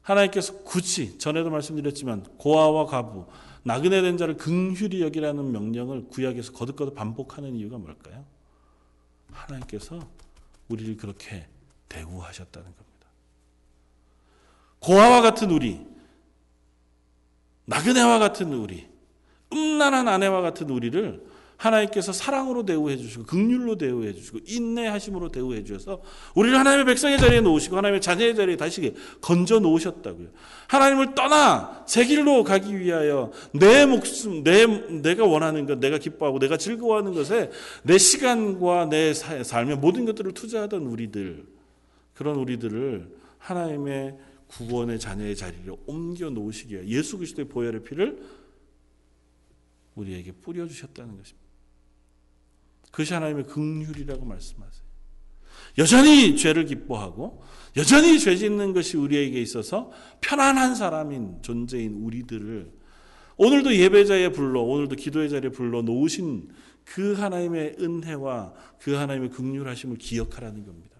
하나님께서 0.02 0.64
굳이 0.64 1.18
전에도 1.18 1.50
말씀드렸지만 1.50 2.24
고아와 2.38 2.86
과부, 2.86 3.28
나그네 3.64 4.02
된 4.02 4.18
자를 4.18 4.38
긍휼히 4.38 5.02
여기라는 5.02 5.52
명령을 5.52 6.08
구약에서 6.08 6.54
거듭거듭 6.54 6.96
반복하는 6.96 7.56
이유가 7.56 7.78
뭘까요? 7.78 8.26
하나님께서 9.32 10.00
우리를 10.68 10.98
그렇게 10.98 11.48
대우하셨다는 11.90 12.66
겁니다. 12.66 13.08
고아와 14.80 15.22
같은 15.22 15.52
우리, 15.52 15.86
나그네와 17.66 18.18
같은 18.20 18.54
우리, 18.54 18.90
음란한 19.54 20.08
아내와 20.08 20.42
같은 20.42 20.70
우리를 20.70 21.31
하나님께서 21.62 22.12
사랑으로 22.12 22.66
대우해 22.66 22.98
주시고 22.98 23.26
극률로 23.26 23.78
대우해 23.78 24.14
주시고 24.14 24.40
인내하심으로 24.48 25.30
대우해 25.30 25.64
주셔서 25.64 26.02
우리를 26.34 26.58
하나님의 26.58 26.86
백성의 26.86 27.20
자리에 27.20 27.42
놓으시고 27.42 27.78
하나님의 27.78 28.02
자녀의 28.02 28.36
자리에 28.36 28.58
다시 28.58 28.96
건져 29.22 29.60
놓으셨다고요. 29.60 30.30
하나님을 30.68 31.14
떠나 31.14 31.84
새 31.88 32.06
길로 32.06 32.44
가기 32.44 32.80
위하여 32.80 33.32
내 33.54 33.86
목숨 33.86 34.44
내 34.44 34.66
내가 34.66 35.26
원하는 35.26 35.68
것 35.68 35.78
내가 35.78 36.00
기뻐하고 36.00 36.40
내가 36.40 36.58
즐거워하는 36.58 37.14
것에 37.14 37.52
내 37.84 38.00
시간과 38.00 38.90
내 38.90 39.14
삶의 39.14 39.78
모든 39.78 40.06
것들을 40.06 40.34
투자하던 40.34 40.82
우리들 40.88 41.46
그런 42.16 42.38
우리들을 42.38 43.08
하나님의 43.38 44.18
구원의 44.48 45.00
자녀의 45.00 45.36
자리로 45.36 45.78
옮겨 45.86 46.32
놓으시기에 46.32 46.88
예수 46.88 47.18
그리스도의 47.18 47.48
보혈의 47.48 47.84
피를 47.84 48.20
우리에게 49.94 50.32
뿌려 50.32 50.68
주셨다는 50.68 51.18
것입니다. 51.18 51.41
그것이 52.92 53.14
하나님의 53.14 53.46
긍휼이라고 53.46 54.26
말씀하세요. 54.26 54.82
여전히 55.78 56.36
죄를 56.36 56.66
기뻐하고 56.66 57.42
여전히 57.78 58.20
죄 58.20 58.36
짓는 58.36 58.74
것이 58.74 58.98
우리에게 58.98 59.42
있어서 59.42 59.92
편안한 60.20 60.76
사람인 60.76 61.38
존재인 61.42 61.94
우리들을 62.04 62.70
오늘도 63.38 63.76
예배자에 63.76 64.30
불러 64.30 64.62
오늘도 64.62 64.96
기도의 64.98 65.30
자리에 65.30 65.52
불러 65.52 65.82
놓으신 65.82 66.50
그 66.84 67.14
하나님의 67.14 67.78
은혜와 67.80 68.54
그 68.80 68.94
하나님의 68.94 69.30
긍휼하심을 69.30 69.98
기억하라는 69.98 70.66
겁니다. 70.66 70.98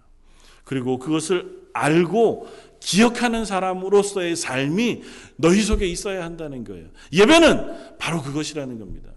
그리고 0.64 0.98
그것을 0.98 1.68
알고 1.74 2.48
기억하는 2.80 3.44
사람으로서의 3.44 4.36
삶이 4.36 5.02
너희 5.36 5.60
속에 5.60 5.86
있어야 5.86 6.24
한다는 6.24 6.64
거예요. 6.64 6.88
예배는 7.12 7.98
바로 7.98 8.22
그것이라는 8.22 8.78
겁니다. 8.78 9.10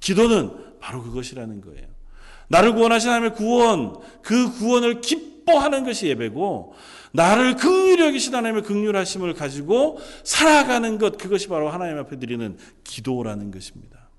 기도는 0.00 0.78
바로 0.80 1.02
그것이라는 1.02 1.60
거예요. 1.60 1.88
나를 2.50 2.74
구원하신 2.74 3.08
하나님의 3.08 3.34
구원, 3.34 3.96
그 4.22 4.52
구원을 4.58 5.00
기뻐하는 5.00 5.84
것이 5.84 6.08
예배고, 6.08 6.74
나를 7.12 7.56
극률히 7.56 8.04
여기신 8.04 8.34
하나님의 8.34 8.62
극률하심을 8.62 9.34
가지고 9.34 9.98
살아가는 10.22 10.98
것, 10.98 11.16
그것이 11.16 11.48
바로 11.48 11.70
하나님 11.70 11.96
앞에 11.98 12.18
드리는 12.18 12.58
기도라는 12.84 13.50
것입니다. 13.50 14.10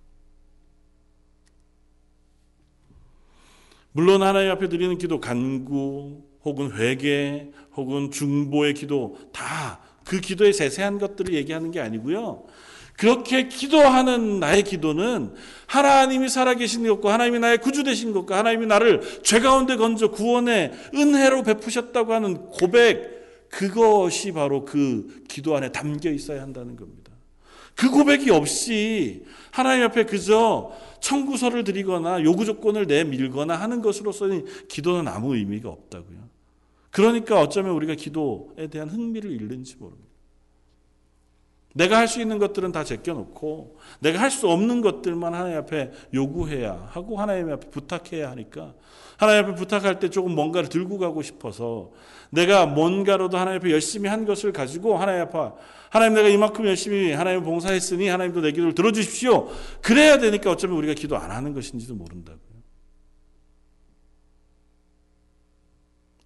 물론 3.91 4.23
하나님 4.23 4.49
앞에 4.51 4.69
드리는 4.69 4.97
기도, 4.97 5.19
간구, 5.19 6.23
혹은 6.43 6.71
회개, 6.71 7.51
혹은 7.75 8.09
중보의 8.09 8.73
기도, 8.73 9.17
다 9.31 9.91
그 10.05 10.19
기도의 10.19 10.53
세세한 10.53 10.99
것들을 10.99 11.33
얘기하는 11.33 11.71
게 11.71 11.79
아니고요. 11.79 12.43
그렇게 12.97 13.47
기도하는 13.47 14.39
나의 14.39 14.63
기도는 14.63 15.34
하나님이 15.65 16.30
살아계신 16.30 16.88
것과 16.88 17.13
하나님이 17.13 17.39
나의 17.39 17.58
구주 17.60 17.84
되신 17.84 18.13
것과 18.13 18.38
하나님이 18.38 18.67
나를 18.67 19.01
죄 19.23 19.39
가운데 19.39 19.75
건져 19.75 20.12
구원의 20.12 20.71
은혜로 20.93 21.43
베푸셨다고 21.43 22.13
하는 22.13 22.47
고백 22.47 23.47
그것이 23.49 24.32
바로 24.32 24.65
그 24.65 25.23
기도 25.27 25.56
안에 25.56 25.71
담겨 25.71 26.10
있어야 26.10 26.41
한다는 26.41 26.75
겁니다. 26.75 27.12
그 27.75 27.89
고백이 27.89 28.30
없이 28.30 29.25
하나님 29.49 29.86
앞에 29.86 30.06
그저 30.06 30.71
청구서를 30.99 31.63
드리거나 31.63 32.23
요구 32.23 32.45
조건을 32.45 32.86
내밀거나 32.86 33.56
하는 33.56 33.82
것으로서는 33.82 34.67
기도는 34.67 35.08
아무 35.08 35.36
의미가 35.36 35.69
없다고요. 35.69 36.30
그러니까 36.91 37.39
어쩌면 37.39 37.71
우리가 37.73 37.95
기도에 37.95 38.67
대한 38.67 38.89
흥미를 38.89 39.32
잃는지 39.32 39.77
모릅니다. 39.77 40.11
내가 41.73 41.97
할 41.97 42.07
수 42.07 42.19
있는 42.21 42.38
것들은 42.39 42.71
다 42.71 42.84
제껴놓고 42.84 43.77
내가 43.99 44.19
할 44.19 44.31
수 44.31 44.49
없는 44.49 44.81
것들만 44.81 45.34
하나님 45.34 45.57
앞에 45.57 45.91
요구해야 46.13 46.89
하고 46.91 47.17
하나님 47.17 47.51
앞에 47.51 47.69
부탁해야 47.69 48.29
하니까 48.31 48.73
하나님 49.17 49.45
앞에 49.45 49.55
부탁할 49.55 49.99
때 49.99 50.10
조금 50.10 50.34
뭔가를 50.34 50.67
들고 50.69 50.97
가고 50.97 51.21
싶어서 51.21 51.91
내가 52.31 52.65
뭔가로도 52.65 53.38
하나님 53.38 53.60
앞에 53.60 53.71
열심히 53.71 54.10
한 54.10 54.25
것을 54.25 54.51
가지고 54.51 54.97
하나님 54.97 55.21
앞에 55.23 55.38
하나님 55.89 56.15
내가 56.15 56.29
이만큼 56.29 56.65
열심히 56.65 57.12
하나님 57.12 57.43
봉사했으니 57.43 58.07
하나님도 58.07 58.41
내 58.41 58.51
기도를 58.51 58.73
들어주십시오. 58.73 59.49
그래야 59.81 60.17
되니까 60.17 60.51
어쩌면 60.51 60.77
우리가 60.77 60.93
기도 60.93 61.17
안 61.17 61.31
하는 61.31 61.53
것인지도 61.53 61.95
모른다고요. 61.95 62.41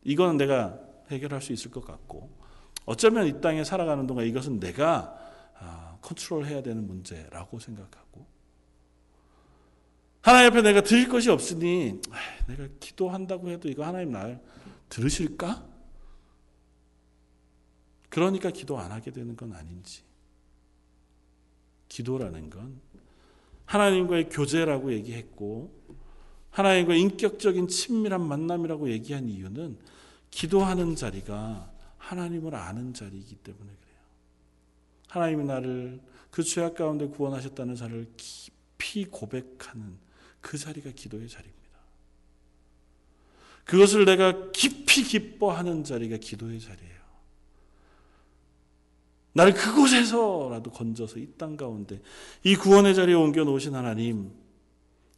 이거는 0.04 0.38
내가 0.38 0.80
해결할 1.12 1.42
수 1.42 1.52
있을 1.52 1.72
것 1.72 1.84
같고 1.84 2.30
어쩌면 2.86 3.28
이 3.28 3.42
땅에 3.42 3.64
살아가는 3.64 4.06
동안 4.06 4.26
이것은 4.28 4.60
내가 4.60 5.18
컨트롤해야 6.02 6.62
되는 6.62 6.86
문제라고 6.88 7.60
생각하고 7.60 8.26
하나님 10.22 10.52
앞에 10.52 10.62
내가 10.64 10.82
드릴 10.82 11.08
것이 11.08 11.30
없으니 11.30 12.02
내가 12.48 12.68
기도한다고 12.80 13.50
해도 13.52 13.70
이거 13.70 13.86
하나님 13.86 14.12
날 14.12 14.42
들으실까? 14.90 15.68
그러니까 18.10 18.50
기도 18.50 18.80
안 18.80 18.92
하게 18.92 19.12
되는 19.12 19.36
건 19.36 19.54
아닌지. 19.54 20.04
기도라는 21.90 22.50
건 22.50 22.80
하나님과의 23.66 24.30
교제라고 24.30 24.94
얘기했고 24.94 25.72
하나님과 26.50 26.96
인격적인 26.96 27.68
친밀한 27.68 28.28
만남이라고 28.28 28.90
얘기한 28.90 29.30
이유는 29.30 29.78
기도하는 30.32 30.96
자리가 30.96 31.72
하나님을 31.98 32.56
아는 32.56 32.94
자리이기 32.94 33.36
때문에 33.36 33.72
하나님이 35.16 35.46
나를 35.46 36.02
그 36.30 36.44
죄악 36.44 36.76
가운데 36.76 37.08
구원하셨다는 37.08 37.78
사실을 37.78 38.08
깊이 38.18 39.06
고백하는 39.06 39.98
그 40.42 40.58
자리가 40.58 40.92
기도의 40.92 41.30
자리입니다. 41.30 41.56
그것을 43.64 44.04
내가 44.04 44.52
깊이 44.52 45.04
기뻐하는 45.04 45.86
자리가 45.86 46.18
기도의 46.18 46.60
자리예요. 46.60 46.96
나를 49.34 49.54
그곳에서라도 49.54 50.72
건져서 50.72 51.20
이 51.20 51.28
땅 51.38 51.58
가운데 51.58 52.02
이 52.44 52.56
구원의 52.56 52.96
자리에 52.96 53.16
옮겨 53.16 53.44
놓으신 53.44 53.74
하나님, 53.74 54.32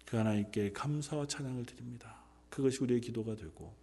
그 0.06 0.18
하나님께 0.18 0.74
감사와 0.74 1.28
찬양을 1.28 1.66
드립니다. 1.66 2.16
그것이 2.50 2.80
우리의 2.82 3.02
기도가 3.02 3.36
되고 3.36 3.76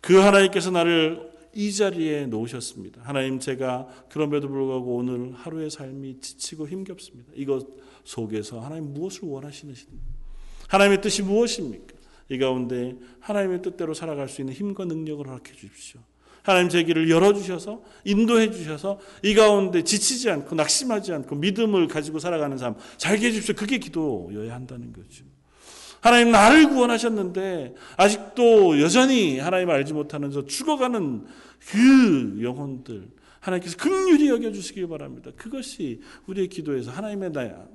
그 0.00 0.16
하나님께서 0.16 0.70
나를 0.70 1.32
이 1.54 1.72
자리에 1.72 2.26
놓으셨습니다. 2.26 3.02
하나님 3.02 3.38
제가 3.38 3.88
그럼에도 4.08 4.48
불구하고 4.48 4.96
오늘 4.96 5.32
하루의 5.32 5.70
삶이 5.70 6.20
지치고 6.20 6.68
힘겹습니다. 6.68 7.32
이것 7.34 7.66
속에서 8.04 8.60
하나님 8.60 8.94
무엇을 8.94 9.28
원하시는지 9.28 9.86
하나님의 10.68 11.00
뜻이 11.00 11.22
무엇입니까? 11.22 11.94
이 12.28 12.38
가운데 12.38 12.96
하나님의 13.20 13.62
뜻대로 13.62 13.94
살아갈 13.94 14.28
수 14.28 14.40
있는 14.40 14.54
힘과 14.54 14.84
능력을 14.84 15.26
허락해 15.26 15.52
주십시오. 15.52 16.00
하나님 16.42 16.68
제 16.68 16.84
길을 16.84 17.10
열어주셔서 17.10 17.82
인도해 18.04 18.52
주셔서 18.52 19.00
이 19.24 19.34
가운데 19.34 19.82
지치지 19.82 20.30
않고 20.30 20.54
낙심하지 20.54 21.12
않고 21.12 21.34
믿음을 21.36 21.88
가지고 21.88 22.20
살아가는 22.20 22.56
삶 22.56 22.76
살게 22.98 23.26
해주십시오. 23.26 23.54
그게 23.56 23.78
기도여야 23.78 24.54
한다는 24.54 24.92
거죠. 24.92 25.24
하나님 26.06 26.30
나를 26.30 26.68
구원하셨는데 26.68 27.74
아직도 27.96 28.80
여전히 28.80 29.40
하나님을 29.40 29.74
알지 29.74 29.92
못하는 29.92 30.30
저 30.30 30.46
죽어가는 30.46 31.26
그 31.68 32.38
영혼들 32.40 33.08
하나님께서 33.40 33.76
극률히 33.76 34.28
여겨주시기 34.28 34.86
바랍니다. 34.86 35.32
그것이 35.36 36.00
우리의 36.28 36.46
기도에서 36.46 36.92
하나님의 36.92 37.30
나야 37.30 37.66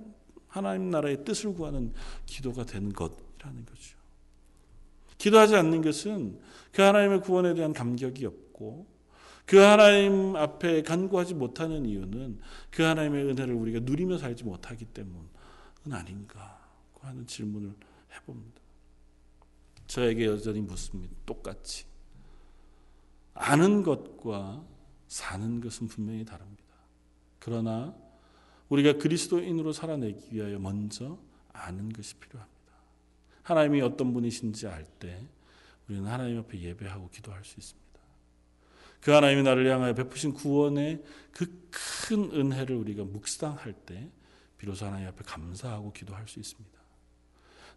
하나님 0.48 0.90
나라의 0.92 1.26
뜻을 1.26 1.54
구하는 1.54 1.92
기도가 2.26 2.66
되는 2.66 2.94
것이라는 2.94 3.66
거죠. 3.66 3.98
기도하지 5.18 5.58
않는 5.58 5.82
것은 5.82 6.40
그 6.72 6.82
하나님의 6.82 7.20
구원에 7.20 7.54
대한 7.54 7.74
감격이 7.74 8.26
없고 8.26 8.88
그 9.46 9.58
하나님 9.58 10.38
앞에 10.38 10.84
간구하지 10.84 11.34
못하는 11.34 11.86
이유는 11.86 12.40
그 12.70 12.84
하나님의 12.84 13.26
은혜를 13.26 13.54
우리가 13.54 13.80
누리며 13.82 14.18
살지 14.18 14.46
못하기 14.46 14.86
때문은 14.86 15.26
아닌가 15.92 16.62
하는 17.02 17.28
질문을 17.28 17.74
해봅니다. 18.14 18.62
저에게 19.88 20.26
여전히 20.26 20.62
묻습니다. 20.62 21.14
똑같이. 21.26 21.86
아는 23.34 23.84
것과 23.84 24.66
사는 25.08 25.62
것은 25.62 25.88
분명히 25.88 26.24
다릅니다. 26.24 26.64
그러나 27.40 27.96
우리가 28.70 28.94
그리스도인으로 28.94 29.74
살아내기 29.74 30.36
위하여 30.36 30.60
먼저 30.60 31.18
아는 31.52 31.92
것이 31.92 32.16
필요합니다. 32.16 32.52
하나님이 33.44 33.82
어떤 33.82 34.14
분이신지 34.14 34.68
알 34.68 34.86
때 35.00 35.28
우리는 35.90 36.08
하나님 36.08 36.40
앞에 36.40 36.60
예배하고 36.60 37.10
기도할 37.10 37.44
수 37.44 37.60
있습니다. 37.60 37.82
그 39.02 39.12
하나님이 39.12 39.44
나를 39.44 39.70
향하여 39.70 39.94
베푸신 39.94 40.34
구원의 40.34 41.04
그 41.34 41.62
큰 42.12 42.30
은혜를 42.32 42.76
우리가 42.76 43.06
묵상할 43.06 43.74
때 43.74 44.10
비로소 44.58 44.86
하나님 44.86 45.08
앞에 45.08 45.24
감사하고 45.24 45.94
기도할 45.94 46.28
수 46.28 46.40
있습니다. 46.40 46.81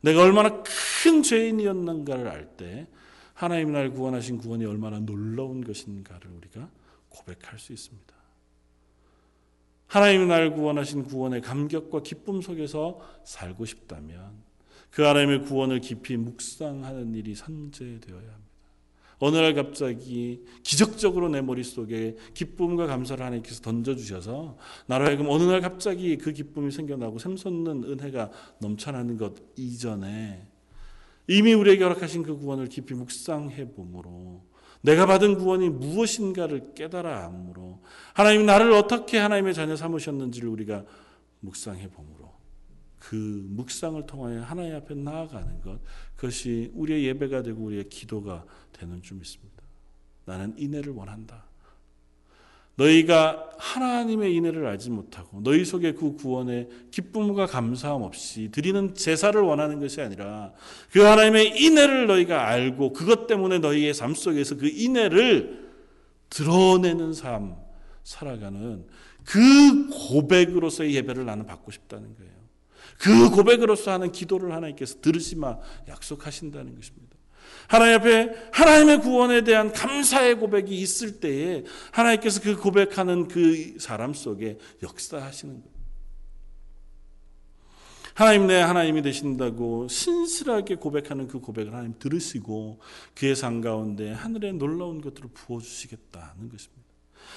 내가 0.01 0.23
얼마나 0.23 0.63
큰 1.03 1.23
죄인이었는가를 1.23 2.29
알 2.29 2.57
때 2.57 2.87
하나님 3.35 3.73
날 3.73 3.91
구원하신 3.91 4.39
구원이 4.39 4.65
얼마나 4.65 5.01
놀라운 5.01 5.63
것인가를 5.65 6.31
우리가 6.31 6.71
고백할 7.09 7.59
수 7.59 7.73
있습니다. 7.73 8.15
하나님 9.89 10.29
날 10.29 10.53
구원하신 10.55 11.05
구원의 11.05 11.41
감격과 11.41 12.03
기쁨 12.03 12.41
속에서 12.41 13.01
살고 13.25 13.65
싶다면 13.65 14.43
그 14.91 15.03
하나님의 15.03 15.43
구원을 15.43 15.81
깊이 15.81 16.17
묵상하는 16.17 17.15
일이 17.15 17.35
선제되어야 17.35 18.21
합니다. 18.21 18.54
어느 19.19 19.37
날 19.37 19.55
갑자기 19.55 20.43
기적적으로 20.63 21.29
내 21.29 21.41
머릿속에 21.41 22.17
기쁨과 22.35 22.87
감사를 22.87 23.25
하나님께서 23.25 23.61
던져주셔서 23.63 24.57
나로 24.87 25.07
하여금 25.07 25.29
어느 25.29 25.45
날 25.45 25.61
갑자기 25.61 26.17
그 26.17 26.33
기쁨이 26.33 26.71
생겨나고 26.71 27.19
샘솟는 27.19 27.85
은혜가 27.85 28.31
넘쳐나는 28.61 29.17
것 29.17 29.35
이전에 29.57 30.47
이미 31.27 31.55
우리에게 31.55 31.83
허락하신 31.83 32.23
그 32.23 32.37
구원을 32.37 32.69
깊이 32.69 32.95
묵상해 32.95 33.71
봄으로 33.73 34.43
내가 34.83 35.07
받은 35.07 35.39
구원이 35.39 35.71
무엇인가를 35.71 36.75
깨달아 36.75 37.25
함으로 37.25 37.81
하나님이 38.13 38.45
나를 38.45 38.73
어떻게 38.73 39.17
하나님의 39.19 39.55
자녀 39.55 39.77
삼으셨는지를 39.77 40.49
우리가 40.49 40.85
묵상해 41.41 41.89
봄으로 41.89 42.24
그 43.09 43.45
묵상을 43.51 44.07
통하여 44.07 44.43
하나님 44.43 44.75
앞에 44.77 44.95
나아가는 44.95 45.61
것 45.61 45.79
그것이 46.17 46.71
우리의 46.75 47.05
예배가 47.05 47.43
되고 47.43 47.63
우리의 47.65 47.91
기도가 47.91 48.45
되는 48.73 49.03
줄 49.03 49.19
믿습니다. 49.19 49.63
나는 50.25 50.55
인애를 50.57 50.95
원한다. 50.95 51.45
너희가 52.77 53.51
하나님의 53.59 54.35
인애를 54.35 54.67
알지 54.67 54.89
못하고 54.89 55.43
너희 55.43 55.67
속에 55.67 55.93
그 55.93 56.15
구원의 56.15 56.69
기쁨과 56.91 57.47
감사함 57.47 58.03
없이 58.03 58.49
드리는 58.51 58.95
제사를 58.95 59.39
원하는 59.39 59.81
것이 59.81 60.01
아니라 60.01 60.53
그 60.91 61.01
하나님의 61.01 61.61
인애를 61.63 62.07
너희가 62.07 62.49
알고 62.49 62.95
그것 62.95 63.27
때문에 63.27 63.59
너희의 63.59 63.93
삶 63.93 64.15
속에서 64.15 64.57
그 64.57 64.67
인애를 64.67 65.73
드러내는 66.31 67.13
삶 67.13 67.55
살아가는 68.03 68.87
그 69.25 69.89
고백으로서의 70.09 70.95
예배를 70.95 71.27
나는 71.27 71.45
받고 71.45 71.71
싶다는 71.71 72.15
거예요. 72.17 72.44
그 72.99 73.31
고백으로서 73.31 73.93
하는 73.93 74.13
기도를 74.13 74.53
하나님께서 74.53 75.01
들으시마 75.01 75.59
약속하신다는 75.89 76.75
것입니다. 76.75 77.15
하나님 77.67 78.01
앞에 78.01 78.51
하나님의 78.53 79.01
구원에 79.01 79.43
대한 79.43 79.73
감사의 79.73 80.39
고백이 80.39 80.79
있을 80.81 81.21
때에 81.21 81.65
하나님께서 81.93 82.41
그 82.41 82.57
고백하는 82.57 83.29
그 83.29 83.77
사람 83.79 84.13
속에 84.13 84.59
역사하시는 84.83 85.55
거예요. 85.55 85.75
하나님 88.15 88.47
내 88.47 88.61
하나님이 88.61 89.03
되신다고 89.03 89.89
신실하게 89.89 90.77
고백하는 90.77 91.27
그 91.27 91.41
고백을 91.41 91.73
하나님 91.73 91.99
들으시고 91.99 92.79
그의 93.15 93.35
상 93.35 93.61
가운데 93.61 94.13
하늘의 94.13 94.53
놀라운 94.55 95.01
것들을 95.01 95.31
부어주시겠다는 95.35 96.49
것입니다. 96.49 96.84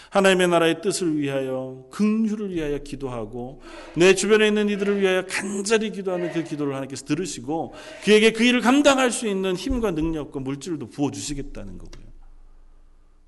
하나님의 0.09 0.47
나라의 0.47 0.81
뜻을 0.81 1.17
위하여 1.17 1.87
긍휼을 1.91 2.53
위하여 2.53 2.77
기도하고 2.79 3.61
내 3.95 4.15
주변에 4.15 4.47
있는 4.47 4.69
이들을 4.69 5.01
위하여 5.01 5.25
간절히 5.25 5.91
기도하는 5.91 6.31
그 6.31 6.43
기도를 6.43 6.73
하나님께서 6.73 7.05
들으시고 7.05 7.73
그에게 8.03 8.31
그 8.31 8.43
일을 8.43 8.61
감당할 8.61 9.11
수 9.11 9.27
있는 9.27 9.55
힘과 9.55 9.91
능력과 9.91 10.39
물질도 10.39 10.89
부어 10.89 11.11
주시겠다는 11.11 11.77
거고요. 11.77 12.07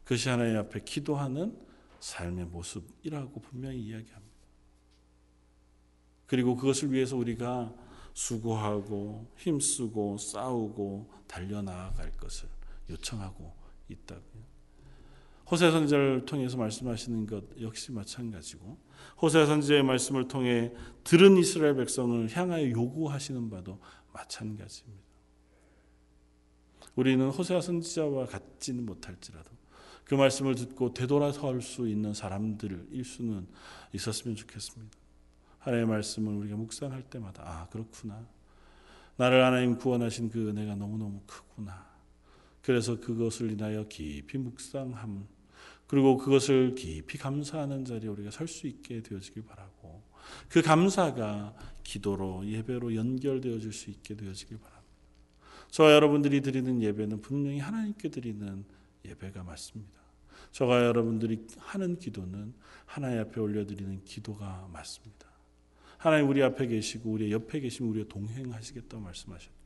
그것이 0.03 0.29
하나님 0.29 0.57
앞에 0.57 0.81
기도하는 0.83 1.55
삶의 1.99 2.45
모습이라고 2.45 3.41
분명히 3.41 3.79
이야기합니다. 3.79 4.29
그리고 6.25 6.55
그것을 6.55 6.91
위해서 6.91 7.15
우리가 7.15 7.73
수고하고 8.13 9.31
힘쓰고 9.37 10.17
싸우고 10.17 11.09
달려나갈 11.27 12.11
것을 12.13 12.49
요청하고 12.89 13.53
있다고요. 13.87 14.48
호세 15.49 15.71
선지자를 15.71 16.25
통해서 16.25 16.57
말씀하시는 16.57 17.25
것 17.25 17.43
역시 17.59 17.91
마찬가지고 17.91 18.77
호세 19.21 19.45
선지자의 19.45 19.83
말씀을 19.83 20.27
통해 20.27 20.71
들은 21.03 21.37
이스라엘 21.37 21.75
백성을 21.75 22.29
향하여 22.35 22.69
요구하시는 22.69 23.49
바도 23.49 23.79
마찬가지입니다. 24.13 25.09
우리는 26.95 27.29
호세아 27.29 27.61
선지자와 27.61 28.25
같지는 28.25 28.85
못할지라도 28.85 29.49
그 30.03 30.15
말씀을 30.15 30.55
듣고 30.55 30.93
되돌아설 30.93 31.61
수 31.61 31.87
있는 31.87 32.13
사람들일 32.13 33.03
수는 33.03 33.47
있었으면 33.93 34.35
좋겠습니다. 34.35 34.97
하나님의 35.59 35.89
말씀을 35.89 36.33
우리가 36.35 36.57
묵상할 36.57 37.03
때마다 37.03 37.43
아 37.45 37.67
그렇구나. 37.69 38.27
나를 39.17 39.45
하나님 39.45 39.77
구원하신 39.77 40.29
그 40.29 40.49
은혜가 40.49 40.75
너무너무 40.75 41.21
크구나. 41.25 41.87
그래서 42.61 42.99
그것을 42.99 43.51
인하여 43.51 43.87
깊이 43.87 44.37
묵상함 44.37 45.27
그리고 45.89 46.17
그것을 46.17 46.75
깊이 46.75 47.17
감사하는 47.17 47.83
자리에 47.83 48.09
우리가 48.09 48.29
설 48.29 48.47
수 48.47 48.67
있게 48.67 49.01
되어지길 49.01 49.43
바라고 49.43 50.03
그 50.47 50.61
감사가 50.61 51.55
기도로 51.83 52.45
예배로 52.45 52.95
연결되어질 52.95 53.73
수 53.73 53.89
있게 53.89 54.15
되어지길 54.15 54.59
바랍니다. 54.59 54.93
저와 55.71 55.93
여러분들이 55.93 56.41
드리는 56.41 56.79
예배는 56.83 57.21
분명히 57.21 57.57
하나님께 57.57 58.09
드리는 58.09 58.65
예배가 59.03 59.41
맞습니다. 59.43 59.99
저와 60.51 60.85
여러분들이 60.85 61.47
하는 61.57 61.97
기도는 61.97 62.53
하나님 62.85 63.21
앞에 63.21 63.41
올려드리는 63.41 64.03
기도가 64.03 64.69
맞습니다. 64.71 65.27
하나님 65.97 66.29
우리 66.29 66.43
앞에 66.43 66.67
계시고 66.67 67.09
우리 67.11 67.31
옆에 67.31 67.61
계시면 67.61 67.89
우리와 67.91 68.05
동행하시겠다고 68.09 69.01
말씀하셨고 69.01 69.57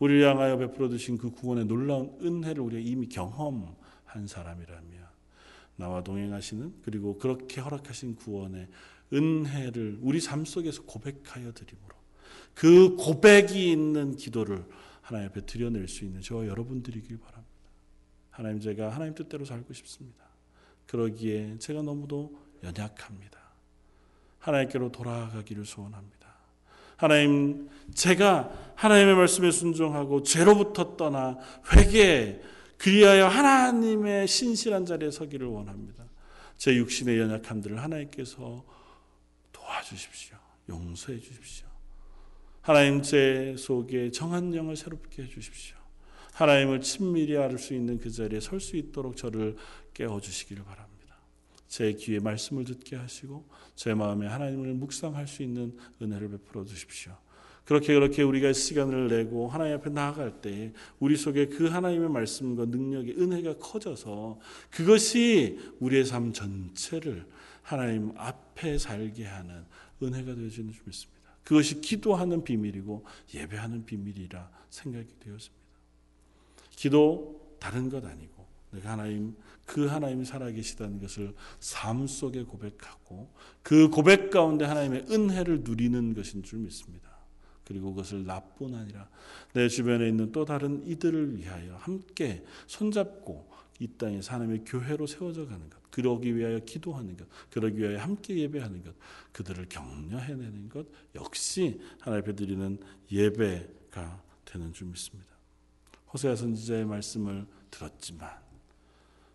우리를 0.00 0.28
향하여 0.28 0.56
베풀어 0.58 0.88
주신 0.88 1.18
그 1.18 1.30
구원의 1.30 1.66
놀라운 1.66 2.18
은혜를 2.20 2.60
우리가 2.64 2.80
이미 2.84 3.08
경험한 3.08 4.26
사람이라면 4.26 5.01
나와 5.76 6.02
동행하시는 6.02 6.82
그리고 6.82 7.18
그렇게 7.18 7.60
허락하신 7.60 8.16
구원의 8.16 8.68
은혜를 9.12 9.98
우리 10.00 10.20
삶 10.20 10.44
속에서 10.44 10.82
고백하여 10.82 11.52
드림으로 11.52 11.96
그 12.54 12.96
고백이 12.96 13.70
있는 13.70 14.16
기도를 14.16 14.64
하나님 15.00 15.28
앞에 15.28 15.46
드려낼 15.46 15.88
수 15.88 16.04
있는 16.04 16.20
저와 16.20 16.46
여러분들이길 16.46 17.18
바랍니다. 17.18 17.52
하나님 18.30 18.60
제가 18.60 18.90
하나님 18.90 19.14
뜻대로 19.14 19.44
살고 19.44 19.72
싶습니다. 19.74 20.24
그러기에 20.86 21.58
제가 21.58 21.82
너무도 21.82 22.38
연약합니다. 22.62 23.38
하나님께로 24.38 24.90
돌아가기를 24.92 25.64
소원합니다. 25.64 26.22
하나님 26.96 27.68
제가 27.94 28.74
하나님의 28.76 29.16
말씀에 29.16 29.50
순종하고 29.50 30.22
죄로부터 30.22 30.96
떠나 30.96 31.36
회개 31.72 32.40
그리하여 32.82 33.28
하나님의 33.28 34.26
신실한 34.26 34.86
자리에 34.86 35.12
서기를 35.12 35.46
원합니다. 35.46 36.04
제 36.56 36.74
육신의 36.74 37.16
연약함들을 37.16 37.80
하나님께서 37.80 38.64
도와주십시오. 39.52 40.36
용서해 40.68 41.20
주십시오. 41.20 41.68
하나님 42.60 43.00
제 43.02 43.54
속에 43.56 44.10
정한 44.10 44.52
영을 44.56 44.74
새롭게 44.74 45.22
해 45.22 45.28
주십시오. 45.28 45.76
하나님을 46.32 46.80
친밀히 46.80 47.36
알 47.36 47.56
수 47.56 47.72
있는 47.72 47.98
그 47.98 48.10
자리에 48.10 48.40
설 48.40 48.58
수 48.58 48.76
있도록 48.76 49.16
저를 49.16 49.56
깨워 49.94 50.20
주시기를 50.20 50.64
바랍니다. 50.64 51.16
제 51.68 51.92
귀에 51.92 52.18
말씀을 52.18 52.64
듣게 52.64 52.96
하시고 52.96 53.48
제 53.76 53.94
마음에 53.94 54.26
하나님을 54.26 54.74
묵상할 54.74 55.28
수 55.28 55.44
있는 55.44 55.78
은혜를 56.00 56.30
베풀어 56.30 56.64
주십시오. 56.64 57.16
그렇게 57.64 57.94
그렇게 57.94 58.22
우리가 58.22 58.52
시간을 58.52 59.08
내고 59.08 59.48
하나님 59.48 59.76
앞에 59.76 59.90
나아갈 59.90 60.40
때 60.40 60.72
우리 60.98 61.16
속에 61.16 61.46
그 61.46 61.68
하나님의 61.68 62.08
말씀과 62.10 62.66
능력의 62.66 63.16
은혜가 63.18 63.58
커져서 63.58 64.40
그것이 64.70 65.58
우리의 65.80 66.04
삶 66.04 66.32
전체를 66.32 67.26
하나님 67.62 68.12
앞에 68.16 68.78
살게 68.78 69.24
하는 69.24 69.64
은혜가 70.02 70.34
되어지는 70.34 70.72
줄 70.72 70.82
믿습니다. 70.86 71.22
그것이 71.44 71.80
기도하는 71.80 72.44
비밀이고 72.44 73.04
예배하는 73.34 73.84
비밀이라 73.84 74.50
생각이 74.70 75.06
되었습니다. 75.20 75.62
기도 76.70 77.56
다른 77.60 77.88
것 77.88 78.04
아니고 78.04 78.44
내가 78.72 78.92
하나님 78.92 79.36
그 79.64 79.86
하나님이 79.86 80.24
살아계시다는 80.24 81.00
것을 81.00 81.34
삶 81.60 82.06
속에 82.06 82.42
고백하고 82.42 83.30
그 83.62 83.88
고백 83.88 84.30
가운데 84.30 84.64
하나님의 84.64 85.06
은혜를 85.10 85.60
누리는 85.62 86.14
것인 86.14 86.42
줄 86.42 86.58
믿습니다. 86.60 87.11
그리고 87.72 87.94
그것을 87.94 88.26
나뿐 88.26 88.74
아니라 88.74 89.08
내 89.54 89.66
주변에 89.66 90.06
있는 90.06 90.30
또 90.30 90.44
다른 90.44 90.86
이들을 90.86 91.38
위하여 91.38 91.76
함께 91.76 92.44
손잡고 92.66 93.50
이 93.78 93.88
땅에서 93.96 94.34
하나님의 94.34 94.64
교회로 94.66 95.06
세워져 95.06 95.46
가는 95.46 95.70
것, 95.70 95.90
그러기 95.90 96.36
위하여 96.36 96.58
기도하는 96.58 97.16
것, 97.16 97.26
그러기 97.50 97.78
위하여 97.78 97.98
함께 97.98 98.36
예배하는 98.36 98.84
것, 98.84 98.94
그들을 99.32 99.66
격려해내는 99.70 100.68
것 100.68 100.86
역시 101.14 101.80
하나님 102.00 102.22
앞에 102.22 102.34
드리는 102.34 102.78
예배가 103.10 104.22
되는 104.44 104.72
줄 104.74 104.88
믿습니다. 104.88 105.32
호세아 106.12 106.36
선지자의 106.36 106.84
말씀을 106.84 107.46
들었지만 107.70 108.30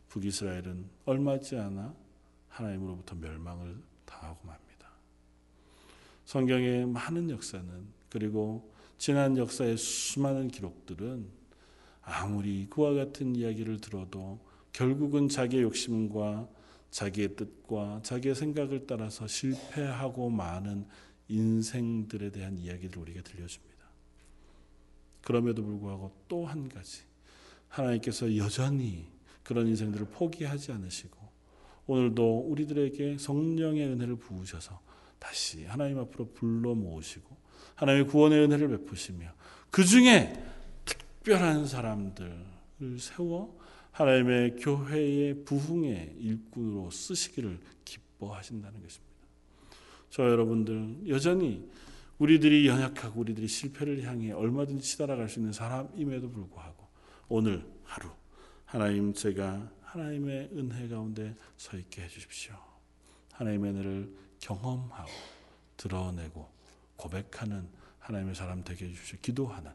북이스라엘은 0.10 0.86
얼마지 1.06 1.58
않아 1.58 1.96
하나님으로부터 2.50 3.16
멸망을 3.16 3.82
당하고 4.06 4.46
맙니다. 4.46 4.68
성경의 6.26 6.86
많은 6.86 7.32
역사는 7.32 7.97
그리고 8.10 8.72
지난 8.98 9.38
역사의 9.38 9.78
수많은 9.78 10.48
기록들은 10.48 11.28
아무리 12.02 12.68
그와 12.70 12.94
같은 12.94 13.36
이야기를 13.36 13.82
들어도 13.82 14.40
결국은 14.72 15.28
자기의 15.28 15.64
욕심과 15.64 16.48
자기의 16.90 17.36
뜻과 17.36 18.02
자기의 18.04 18.34
생각을 18.36 18.88
따라서 18.88 19.28
실패하고 19.28 20.30
많은 20.30 20.86
인생들에 21.28 22.32
대한 22.32 22.58
이야기를 22.58 22.98
우리가 22.98 23.22
들려줍니다. 23.22 23.68
그럼에도 25.22 25.64
불구하고 25.64 26.14
또 26.30 26.46
한 26.46 26.70
가지 26.70 27.02
하나님께서 27.68 28.38
여전히 28.38 29.08
그런 29.44 29.68
인생들을 29.68 30.08
포기하지 30.08 30.72
않으시고 30.72 31.18
오늘도 31.88 32.40
우리들에게 32.50 33.18
성령의 33.18 33.88
은혜를 33.88 34.16
부으셔서 34.18 34.80
다시 35.20 35.66
하나님 35.66 36.00
앞으로 36.00 36.32
불러 36.34 36.76
모으시고 36.76 37.36
하나님의 37.78 38.08
구원의 38.08 38.44
은혜를 38.44 38.70
베푸시며 38.70 39.32
그 39.72 39.86
중에 39.86 40.44
특별한 40.86 41.68
사람들을 41.68 42.46
세워 43.00 43.58
하나님의 43.92 44.58
교회의 44.58 45.46
부흥의 45.46 46.18
일꾼으로 46.20 46.92
쓰시기를 46.92 47.60
기뻐하신다는 47.86 48.82
것입니다. 48.82 49.08
저 50.10 50.24
여러분들 50.24 51.08
여전히 51.08 51.68
우리들이 52.18 52.68
연약하고 52.68 53.22
우리들이 53.22 53.48
실패를 53.48 54.04
향해 54.04 54.32
얼마든지 54.32 54.84
치달아갈 54.84 55.30
수 55.30 55.40
있는 55.40 55.54
사람임에도 55.54 56.32
불구하고 56.32 56.88
오늘 57.28 57.66
하루 57.84 58.10
하나님 58.66 59.14
제가 59.14 59.70
하나님의 59.84 60.50
은혜 60.54 60.88
가운데 60.88 61.36
서 61.58 61.78
있게 61.78 62.04
해주십시오. 62.04 62.56
하나님의 63.34 63.72
은혜를 63.72 64.16
경험하고 64.40 65.12
드러내고 65.78 66.57
고백하는 66.98 67.68
하나님의 68.00 68.36
사람 68.36 68.64
되게 68.64 68.86
해주십시오. 68.86 69.20
기도하는 69.22 69.72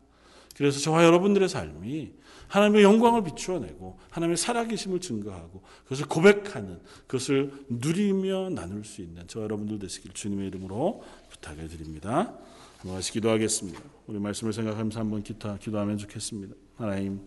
그래서 0.56 0.78
저와 0.80 1.04
여러분들의 1.04 1.48
삶이 1.48 2.12
하나님의 2.48 2.82
영광을 2.82 3.24
비추어내고 3.24 3.98
하나님의 4.10 4.36
살아계심을 4.36 5.00
증거하고 5.00 5.62
그것을 5.84 6.06
고백하는 6.06 6.80
그것을 7.06 7.64
누리며 7.68 8.50
나눌 8.50 8.84
수 8.84 9.00
있는 9.00 9.26
저와 9.26 9.44
여러분들 9.44 9.78
되시길 9.78 10.12
주님의 10.12 10.48
이름으로 10.48 11.02
부탁을 11.30 11.68
드립니다. 11.68 12.36
한번 12.78 12.96
같이 12.96 13.12
기도하겠습니다. 13.12 13.80
우리 14.06 14.18
말씀을 14.18 14.52
생각하면서 14.52 15.00
한번 15.00 15.22
기타 15.22 15.56
기도하면 15.56 15.96
좋겠습니다. 15.98 16.54
하나님, 16.76 17.20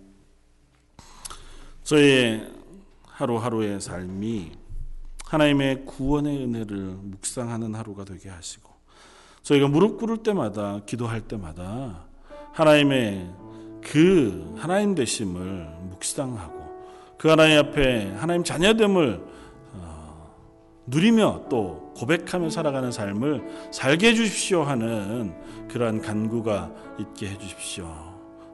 저의 1.84 2.52
하루하루의 3.08 3.80
삶이 3.82 4.52
하나님의 5.26 5.86
구원의 5.86 6.44
은혜를 6.44 6.78
묵상하는 6.78 7.74
하루가 7.74 8.04
되게 8.06 8.30
하시고 8.30 8.75
저희가 9.46 9.68
무릎 9.68 9.98
꿇을 10.00 10.18
때마다 10.18 10.80
기도할 10.88 11.22
때마다 11.22 12.08
하나님의 12.52 13.30
그 13.84 14.56
하나님 14.58 14.96
되심을 14.96 15.68
묵상하고 15.92 16.66
그 17.20 17.28
하나님 17.30 17.60
앞에 17.60 18.12
하나님 18.18 18.44
자녀됨을 18.44 19.22
어, 19.74 20.36
누리며 20.88 21.44
또 21.48 21.94
고백하며 21.96 22.50
살아가는 22.50 22.92
삶을 22.92 23.70
살게 23.72 24.10
해주십시오 24.10 24.64
하는 24.64 25.36
그러한 25.68 26.02
간구가 26.02 26.72
있게 27.00 27.28
해주십시오. 27.28 27.88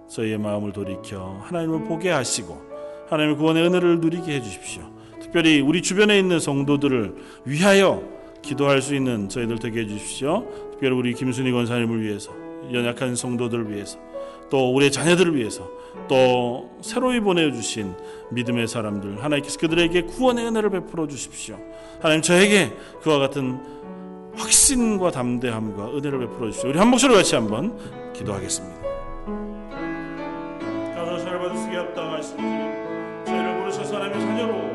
저희의 0.09 0.37
마음을 0.39 0.73
돌이켜 0.73 1.39
하나님을 1.43 1.85
보게 1.85 2.09
하시고 2.09 2.61
하나님의 3.09 3.37
구원의 3.37 3.65
은혜를 3.65 4.01
누리게 4.01 4.35
해주십시오. 4.35 4.83
특별히 5.21 5.61
우리 5.61 5.81
주변에 5.81 6.19
있는 6.19 6.41
성도들을 6.41 7.15
위하여 7.45 8.03
기도할 8.41 8.81
수 8.81 8.93
있는 8.93 9.29
저희들 9.29 9.59
되게 9.59 9.81
해주십시오. 9.81 10.70
특별히 10.81 10.97
우리 10.97 11.13
김순희 11.13 11.51
권사님을 11.51 12.01
위해서 12.01 12.31
연약한 12.73 13.15
성도들을 13.15 13.71
위해서 13.71 13.99
또 14.49 14.73
우리의 14.73 14.91
자녀들을 14.91 15.35
위해서 15.35 15.69
또 16.07 16.71
새로이 16.81 17.19
보내주신 17.19 17.93
믿음의 18.31 18.67
사람들 18.67 19.23
하나님께서 19.23 19.59
그들에게 19.59 20.01
구원의 20.01 20.47
은혜를 20.47 20.71
베풀어 20.71 21.07
주십시오. 21.07 21.59
하나님 22.01 22.23
저에게 22.23 22.73
그와 23.03 23.19
같은 23.19 23.59
확신과 24.35 25.11
담대함과 25.11 25.89
은혜를 25.97 26.19
베풀어 26.21 26.47
주십시오. 26.47 26.71
우리 26.71 26.79
한 26.79 26.89
목소리 26.89 27.13
같이 27.13 27.35
한번 27.35 27.77
기도하겠습니다. 28.13 28.81
가서 30.95 31.17
잘 31.19 31.37
받으시기 31.37 31.75
합당하신 31.75 32.37
주님 32.37 33.25
저희를 33.27 33.59
부르셔서 33.59 33.95
하나님의 33.97 34.19
자녀로 34.19 34.70